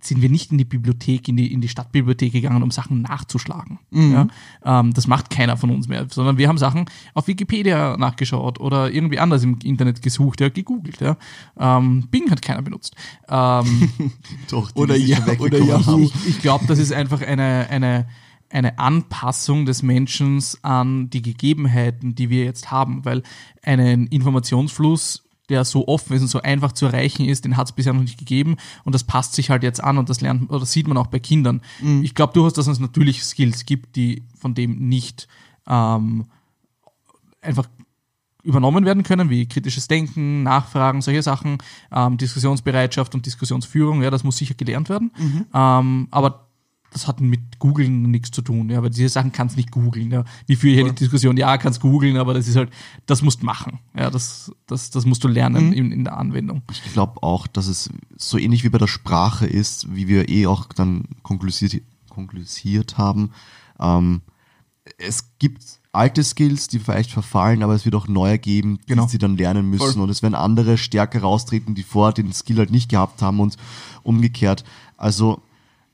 [0.00, 3.78] sind wir nicht in die Bibliothek, in die, in die Stadtbibliothek gegangen, um Sachen nachzuschlagen.
[3.90, 4.26] Ja?
[4.64, 8.90] Ähm, das macht keiner von uns mehr, sondern wir haben Sachen auf Wikipedia nachgeschaut oder
[8.90, 11.00] irgendwie anders im Internet gesucht, ja, gegoogelt.
[11.00, 11.16] Ja?
[11.58, 12.94] Ähm, Bing hat keiner benutzt.
[13.28, 13.90] Ähm,
[14.50, 15.80] Doch, Oder ja- oder ja.
[15.98, 18.06] ich, ich glaube, das ist einfach eine, eine,
[18.50, 23.22] eine Anpassung des Menschen an die Gegebenheiten, die wir jetzt haben, weil
[23.62, 27.72] einen Informationsfluss, der so offen ist und so einfach zu erreichen ist, den hat es
[27.72, 30.64] bisher noch nicht gegeben und das passt sich halt jetzt an und das lernt oder
[30.64, 31.60] sieht man auch bei Kindern.
[32.02, 35.28] Ich glaube durchaus, dass es natürlich Skills gibt, die von dem nicht
[35.66, 36.26] ähm,
[37.42, 37.68] einfach
[38.42, 41.58] übernommen werden können, wie kritisches Denken, Nachfragen, solche Sachen,
[41.92, 45.10] ähm, Diskussionsbereitschaft und Diskussionsführung, ja, das muss sicher gelernt werden.
[45.52, 46.49] Ähm, aber
[46.90, 50.10] das hat mit Googlen nichts zu tun, ja, weil diese Sachen kannst nicht googeln.
[50.10, 50.24] Ja.
[50.46, 51.36] Wie führe ich hier die Diskussion?
[51.36, 52.70] Ja, kannst googeln, aber das ist halt,
[53.06, 53.78] das musst machen.
[53.96, 56.62] Ja, das, das, das musst du lernen in, in der Anwendung.
[56.70, 60.46] Ich glaube auch, dass es so ähnlich wie bei der Sprache ist, wie wir eh
[60.46, 63.30] auch dann konklusiert, konklusiert haben.
[63.78, 64.22] Ähm,
[64.98, 65.62] es gibt
[65.92, 69.04] alte Skills, die vielleicht verfallen, aber es wird auch neue geben, Genau.
[69.04, 69.92] die sie dann lernen müssen.
[69.92, 70.02] Voll.
[70.02, 73.56] Und es werden andere stärker raustreten, die vorher den Skill halt nicht gehabt haben und
[74.02, 74.64] umgekehrt.
[74.96, 75.42] Also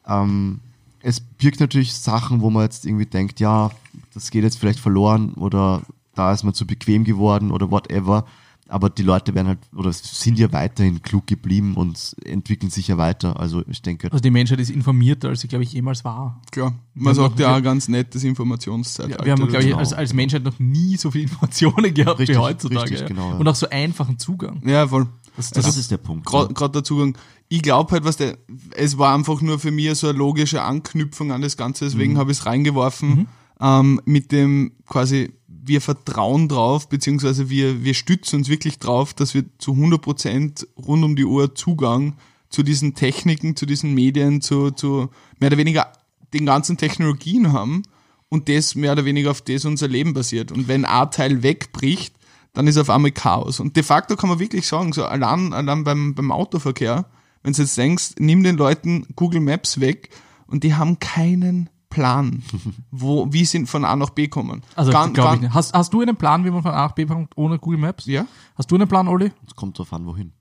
[0.06, 0.60] ähm,
[1.06, 3.70] es birgt natürlich Sachen, wo man jetzt irgendwie denkt, ja,
[4.12, 5.82] das geht jetzt vielleicht verloren oder
[6.16, 8.26] da ist man zu bequem geworden oder whatever.
[8.68, 12.98] Aber die Leute werden halt oder sind ja weiterhin klug geblieben und entwickeln sich ja
[12.98, 13.38] weiter.
[13.38, 16.42] Also ich denke, Also die Menschheit ist informierter, als sie, glaube ich, jemals war.
[16.50, 16.74] Klar.
[16.94, 19.24] Man Wir sagt ja auch ganz nettes Informationszeitalter.
[19.24, 19.78] Wir haben, glaube ich, genau.
[19.78, 22.82] als, als Menschheit noch nie so viele Informationen gehabt Richtig, wie heutzutage.
[22.82, 23.06] richtig, ja.
[23.06, 23.36] genau, ja.
[23.36, 24.60] Und auch so einfachen Zugang.
[24.66, 25.06] ja, voll.
[25.36, 26.26] das, das ist der Punkt.
[26.26, 27.16] Gerade der Zugang.
[27.48, 28.38] Ich glaube halt, was der,
[28.74, 32.18] es war einfach nur für mich so eine logische Anknüpfung an das Ganze, deswegen Mhm.
[32.18, 33.28] habe ich es reingeworfen,
[33.60, 39.34] ähm, mit dem quasi, wir vertrauen drauf, beziehungsweise wir, wir stützen uns wirklich drauf, dass
[39.34, 42.16] wir zu 100% rund um die Uhr Zugang
[42.50, 45.92] zu diesen Techniken, zu diesen Medien, zu, zu mehr oder weniger
[46.34, 47.82] den ganzen Technologien haben
[48.28, 50.50] und das mehr oder weniger auf das unser Leben basiert.
[50.52, 52.14] Und wenn ein Teil wegbricht,
[52.52, 53.60] dann ist auf einmal Chaos.
[53.60, 57.06] Und de facto kann man wirklich sagen, so allein, allein beim, beim Autoverkehr,
[57.46, 60.10] wenn du jetzt denkst, nimm den Leuten Google Maps weg
[60.48, 62.42] und die haben keinen Plan,
[62.90, 64.62] wo, wie sie von A nach B kommen.
[64.74, 65.50] Also Gan- glaube ich.
[65.54, 68.04] Hast, hast du einen Plan, wie man von A nach B kommt ohne Google Maps?
[68.06, 68.26] Ja.
[68.56, 69.30] Hast du einen Plan, Olli?
[69.46, 70.32] Es kommt drauf an, wohin.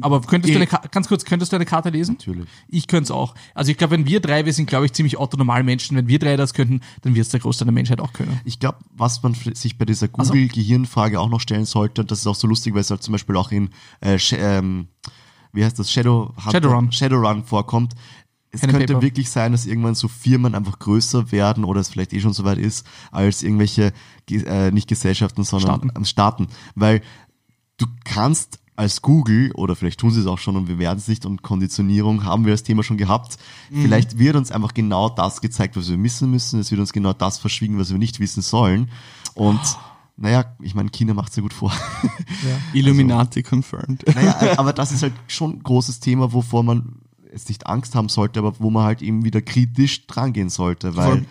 [0.00, 2.16] Aber könntest du Ich- eine, ganz kurz, könntest du eine Karte lesen?
[2.18, 2.48] Natürlich.
[2.66, 3.36] Ich könnte es auch.
[3.54, 6.18] Also ich glaube, wenn wir drei, wir sind, glaube ich, ziemlich autonormal Menschen, wenn wir
[6.18, 8.40] drei das könnten, dann wird es der Großteil der Menschheit auch können.
[8.44, 12.18] Ich glaube, was man sich bei dieser Also- Google-Gehirnfrage auch noch stellen sollte, und das
[12.18, 14.88] ist auch so lustig, weil es halt zum Beispiel auch in, äh, ähm,
[15.52, 16.92] wie heißt das, Shadow Shadowrun.
[16.92, 17.94] Shadowrun vorkommt.
[18.50, 22.14] Es Pen könnte wirklich sein, dass irgendwann so Firmen einfach größer werden oder es vielleicht
[22.14, 23.92] eh schon soweit ist, als irgendwelche,
[24.24, 25.88] Ge- äh, nicht Gesellschaften, sondern Staaten.
[25.90, 26.04] Staaten.
[26.06, 26.46] Staaten.
[26.74, 27.02] Weil
[27.76, 31.08] du kannst als Google, oder vielleicht tun sie es auch schon und wir werden es
[31.08, 33.36] nicht, und Konditionierung haben wir das Thema schon gehabt.
[33.70, 33.82] Mhm.
[33.82, 36.60] Vielleicht wird uns einfach genau das gezeigt, was wir wissen müssen.
[36.60, 38.88] Es wird uns genau das verschwiegen, was wir nicht wissen sollen.
[39.34, 39.60] Und
[40.20, 41.72] naja, ich meine, China macht es ja gut vor.
[42.72, 44.04] Illuminati confirmed.
[44.14, 47.00] naja, aber das ist halt schon ein großes Thema, wovor man
[47.32, 51.08] jetzt nicht Angst haben sollte, aber wo man halt eben wieder kritisch drangehen sollte, weil
[51.08, 51.26] Voll.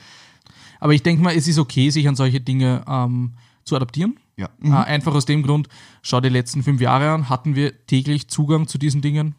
[0.80, 3.34] Aber ich denke mal, es ist okay, sich an solche Dinge ähm,
[3.64, 4.20] zu adaptieren.
[4.38, 5.68] ja, Äh, einfach aus dem Grund,
[6.02, 9.36] schau die letzten fünf Jahre an, hatten wir täglich Zugang zu diesen Dingen?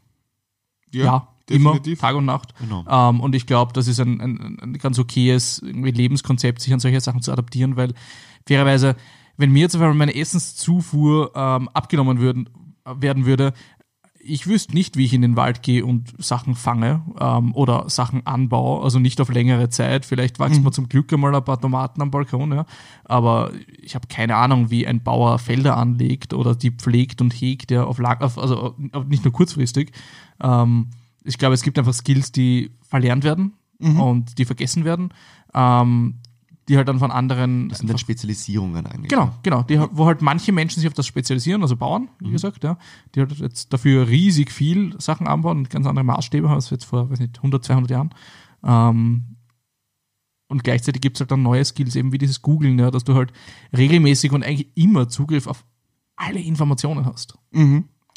[0.90, 2.55] Ja, immer, Tag und Nacht.
[2.59, 2.84] Genau.
[2.88, 7.01] Ähm, und ich glaube, das ist ein, ein, ein ganz okayes Lebenskonzept, sich an solche
[7.01, 7.94] Sachen zu adaptieren, weil
[8.46, 8.96] fairerweise,
[9.39, 12.51] wenn mir jetzt auf einmal meine Essenszufuhr ähm, abgenommen würden,
[12.84, 13.55] werden würde,
[14.20, 18.26] ich wüsste nicht, wie ich in den Wald gehe und Sachen fange ähm, oder Sachen
[18.26, 20.05] anbaue, also nicht auf längere Zeit.
[20.05, 22.66] Vielleicht wachsen mir zum Glück einmal ein paar Tomaten am Balkon, ja.
[23.05, 27.70] aber ich habe keine Ahnung, wie ein Bauer Felder anlegt oder die pflegt und hegt,
[27.70, 29.93] ja, auf, lang, auf also auf, nicht nur kurzfristig.
[30.43, 30.89] Ähm,
[31.24, 35.11] ich glaube, es gibt einfach Skills, die verlernt werden und die vergessen werden,
[35.55, 36.16] ähm,
[36.69, 39.09] die halt dann von anderen das sind dann Spezialisierungen eigentlich.
[39.09, 39.62] Genau, genau.
[39.62, 42.79] Die, wo halt manche Menschen sich auf das spezialisieren, also Bauern, wie gesagt, ja,
[43.14, 46.85] die halt jetzt dafür riesig viel Sachen anbauen und ganz andere Maßstäbe haben als jetzt
[46.85, 48.11] vor, weiß nicht, 100, 200 Jahren.
[48.62, 49.37] Ähm,
[50.49, 53.33] und gleichzeitig gibt's halt dann neue Skills, eben wie dieses Googlen, ja, dass du halt
[53.77, 55.64] regelmäßig und eigentlich immer Zugriff auf
[56.16, 57.39] alle Informationen hast.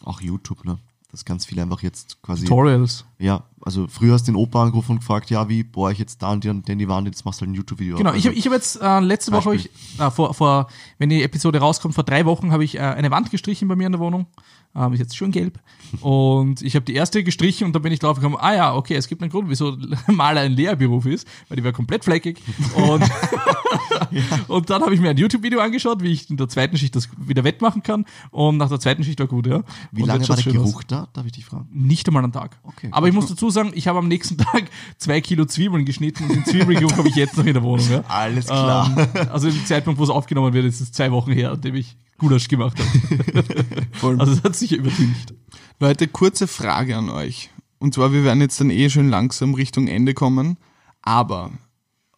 [0.03, 0.79] Auch YouTube, ne?
[1.09, 2.45] Dass ganz viele einfach jetzt quasi.
[2.45, 3.05] Tutorials.
[3.19, 6.21] Ja, also früher hast du den Opa angerufen und gefragt, ja, wie bohre ich jetzt
[6.21, 7.97] da und die und die Wand, jetzt machst du halt ein YouTube-Video.
[7.97, 11.09] Genau, Also, ich habe ich hab jetzt äh, letzte Woche, ich, äh, vor, vor, wenn
[11.09, 13.91] die Episode rauskommt, vor drei Wochen habe ich äh, eine Wand gestrichen bei mir in
[13.91, 14.27] der Wohnung.
[14.73, 15.59] Ähm, ist jetzt schön gelb.
[16.01, 18.95] Und ich habe die erste gestrichen und dann bin ich drauf gekommen, ah ja, okay,
[18.95, 22.41] es gibt einen Grund, wieso Maler ein Lehrberuf ist, weil die war komplett fleckig.
[22.75, 23.03] Und,
[24.47, 27.09] und dann habe ich mir ein YouTube-Video angeschaut, wie ich in der zweiten Schicht das
[27.17, 28.05] wieder wettmachen kann.
[28.29, 29.63] Und nach der zweiten Schicht war gut, ja.
[29.91, 30.69] Wie Und lange war der schön aus.
[30.69, 31.09] Geruch da?
[31.11, 31.67] Darf ich dich fragen?
[31.73, 32.57] Nicht einmal am Tag.
[32.63, 32.87] Okay.
[32.91, 34.63] Aber ich muss dazu sagen, ich habe am nächsten Tag
[34.97, 37.89] zwei Kilo Zwiebeln geschnitten und den Zwiebelgeruch habe ich jetzt noch in der Wohnung.
[37.89, 38.03] Ja.
[38.07, 38.91] Alles klar.
[38.97, 41.75] Ähm, also im Zeitpunkt, wo es aufgenommen wird, ist es zwei Wochen her, an dem
[41.75, 44.19] ich Gulasch gemacht habe.
[44.19, 45.33] also es hat sich übertüncht.
[45.79, 47.49] Leute, kurze Frage an euch.
[47.79, 50.57] Und zwar, wir werden jetzt dann eh schon langsam Richtung Ende kommen.
[51.01, 51.51] Aber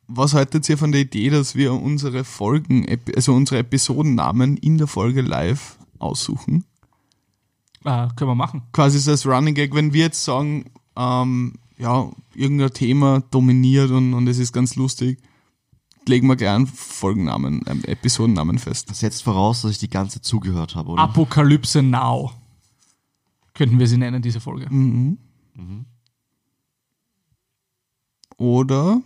[0.07, 4.87] was haltet ihr von der Idee, dass wir unsere Folgen, also unsere Episodennamen in der
[4.87, 6.65] Folge live aussuchen?
[7.85, 8.63] Ah, können wir machen.
[8.71, 10.65] Quasi so als Running Gag, wenn wir jetzt sagen,
[10.95, 15.19] ähm, ja, irgendein Thema dominiert und, und es ist ganz lustig,
[16.07, 18.89] legen wir gern Folgennamen, ähm, Episodennamen fest.
[18.89, 21.01] Das setzt voraus, dass ich die ganze zugehört habe, oder?
[21.01, 22.31] Apokalypse Now.
[23.53, 24.67] Könnten wir sie nennen, diese Folge.
[28.37, 29.01] Oder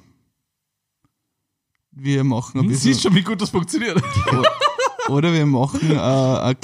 [1.92, 4.02] wir machen ein Du bisschen, siehst schon, wie gut das funktioniert.
[5.10, 6.56] oder wir machen äh, eine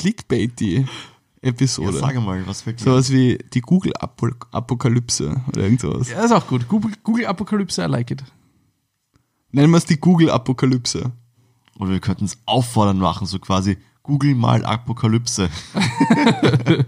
[1.43, 1.97] clickbaity Ja, Episode.
[1.97, 6.09] sag mal, was dir Sowas wie die Google-Apokalypse oder irgend sowas.
[6.09, 6.67] Ja, ist auch gut.
[6.67, 8.23] Google, Google Apokalypse, I like it.
[9.51, 11.11] Nennen wir es die Google-Apokalypse.
[11.79, 15.49] Oder wir könnten es auffordern machen, so quasi, Google mal Apokalypse.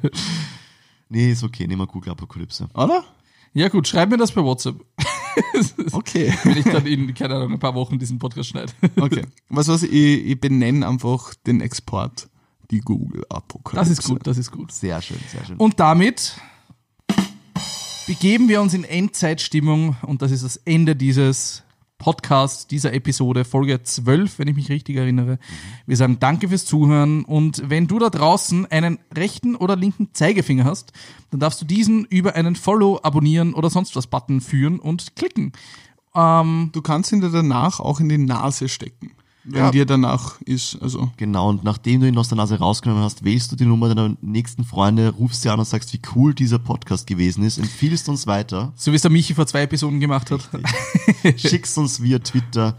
[1.10, 2.68] nee, ist okay, nehmen wir Google Apokalypse.
[2.74, 3.04] Oder?
[3.54, 4.84] Ja gut, schreib mir das bei WhatsApp.
[5.92, 6.34] Okay.
[6.44, 8.72] Wenn ich dann in, keine Ahnung, ein paar Wochen diesen Podcast schneide.
[8.96, 9.26] Okay.
[9.50, 9.92] Was was ich,
[10.26, 12.30] ich benenne einfach den Export
[12.72, 13.90] die Google-Apokalypse.
[13.90, 14.72] Das ist gut, das ist gut.
[14.72, 15.58] Sehr schön, sehr schön.
[15.58, 16.40] Und damit
[18.08, 21.64] begeben wir uns in Endzeitstimmung und das ist das Ende dieses
[21.98, 25.40] Podcasts, dieser Episode, Folge 12, wenn ich mich richtig erinnere.
[25.86, 30.66] Wir sagen danke fürs Zuhören und wenn du da draußen einen rechten oder linken Zeigefinger
[30.66, 30.92] hast,
[31.32, 35.54] dann darfst du diesen über einen Follow, Abonnieren oder sonst was Button führen und klicken.
[36.14, 39.12] Ähm, Du kannst ihn dir danach auch in die Nase stecken.
[39.48, 39.72] Wenn Ja.
[39.72, 41.12] dir danach ist, also.
[41.18, 44.16] Genau, und nachdem du ihn aus der Nase rausgenommen hast, wählst du die Nummer deiner
[44.22, 48.26] nächsten Freunde, rufst sie an und sagst, wie cool dieser Podcast gewesen ist, empfiehlst uns
[48.28, 50.50] weiter, so wie es der Michi vor zwei Episoden gemacht hat.
[51.38, 52.76] schickst uns via Twitter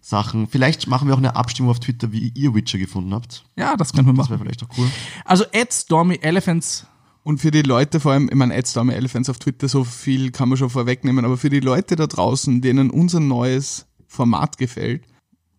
[0.00, 0.46] Sachen.
[0.48, 3.44] Vielleicht machen wir auch eine Abstimmung auf Twitter, wie ihr Witcher gefunden habt.
[3.56, 4.46] Ja, das können wir Das wäre machen.
[4.46, 4.88] vielleicht auch cool.
[5.24, 6.86] Also at Stormy Elephants
[7.24, 10.48] Und für die Leute, vor allem, ich meine, Adstormy Elephants auf Twitter, so viel kann
[10.48, 15.02] man schon vorwegnehmen, aber für die Leute da draußen, denen unser neues Format gefällt,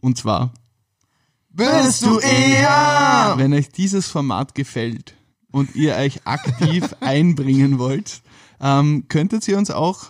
[0.01, 0.53] und zwar,
[1.49, 3.33] Bist du eher?
[3.37, 5.15] wenn euch dieses Format gefällt
[5.51, 8.21] und ihr euch aktiv einbringen wollt,
[8.61, 10.07] ähm, könntet ihr uns auch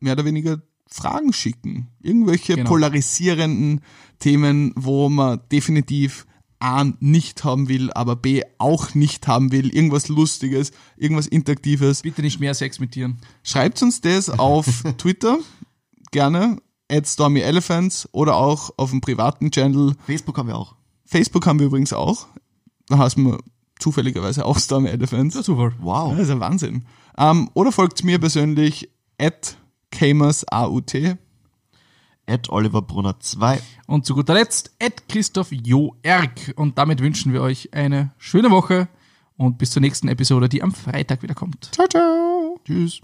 [0.00, 0.60] mehr oder weniger
[0.90, 1.88] Fragen schicken.
[2.00, 2.68] Irgendwelche Genau.
[2.70, 3.82] polarisierenden
[4.18, 6.24] Themen, wo man definitiv
[6.60, 9.68] A nicht haben will, aber B auch nicht haben will.
[9.72, 12.02] Irgendwas Lustiges, irgendwas Interaktives.
[12.02, 13.18] Bitte nicht mehr Sex mit Tieren.
[13.44, 14.66] Schreibt uns das auf
[14.98, 15.38] Twitter,
[16.10, 16.56] gerne,
[16.90, 19.94] at StormyElephants oder auch auf dem privaten Channel.
[20.06, 20.74] Facebook haben wir auch.
[21.04, 22.26] Facebook haben wir übrigens auch.
[22.88, 23.38] Da heißen wir
[23.78, 25.34] zufälligerweise auch Stormy Elephants.
[25.34, 25.72] Der Zufall.
[25.80, 26.12] Wow.
[26.12, 26.84] Das ist ein Wahnsinn.
[27.16, 29.56] Ähm, oder folgt mir persönlich at
[29.90, 30.94] KamersAUT.
[32.26, 33.60] At Oliver Brunner 2.
[33.86, 36.52] Und zu guter Letzt, Ed Christoph Joerg.
[36.56, 38.88] Und damit wünschen wir euch eine schöne Woche
[39.38, 41.70] und bis zur nächsten Episode, die am Freitag wieder kommt.
[41.72, 42.60] Ciao, ciao.
[42.64, 43.00] Tschüss.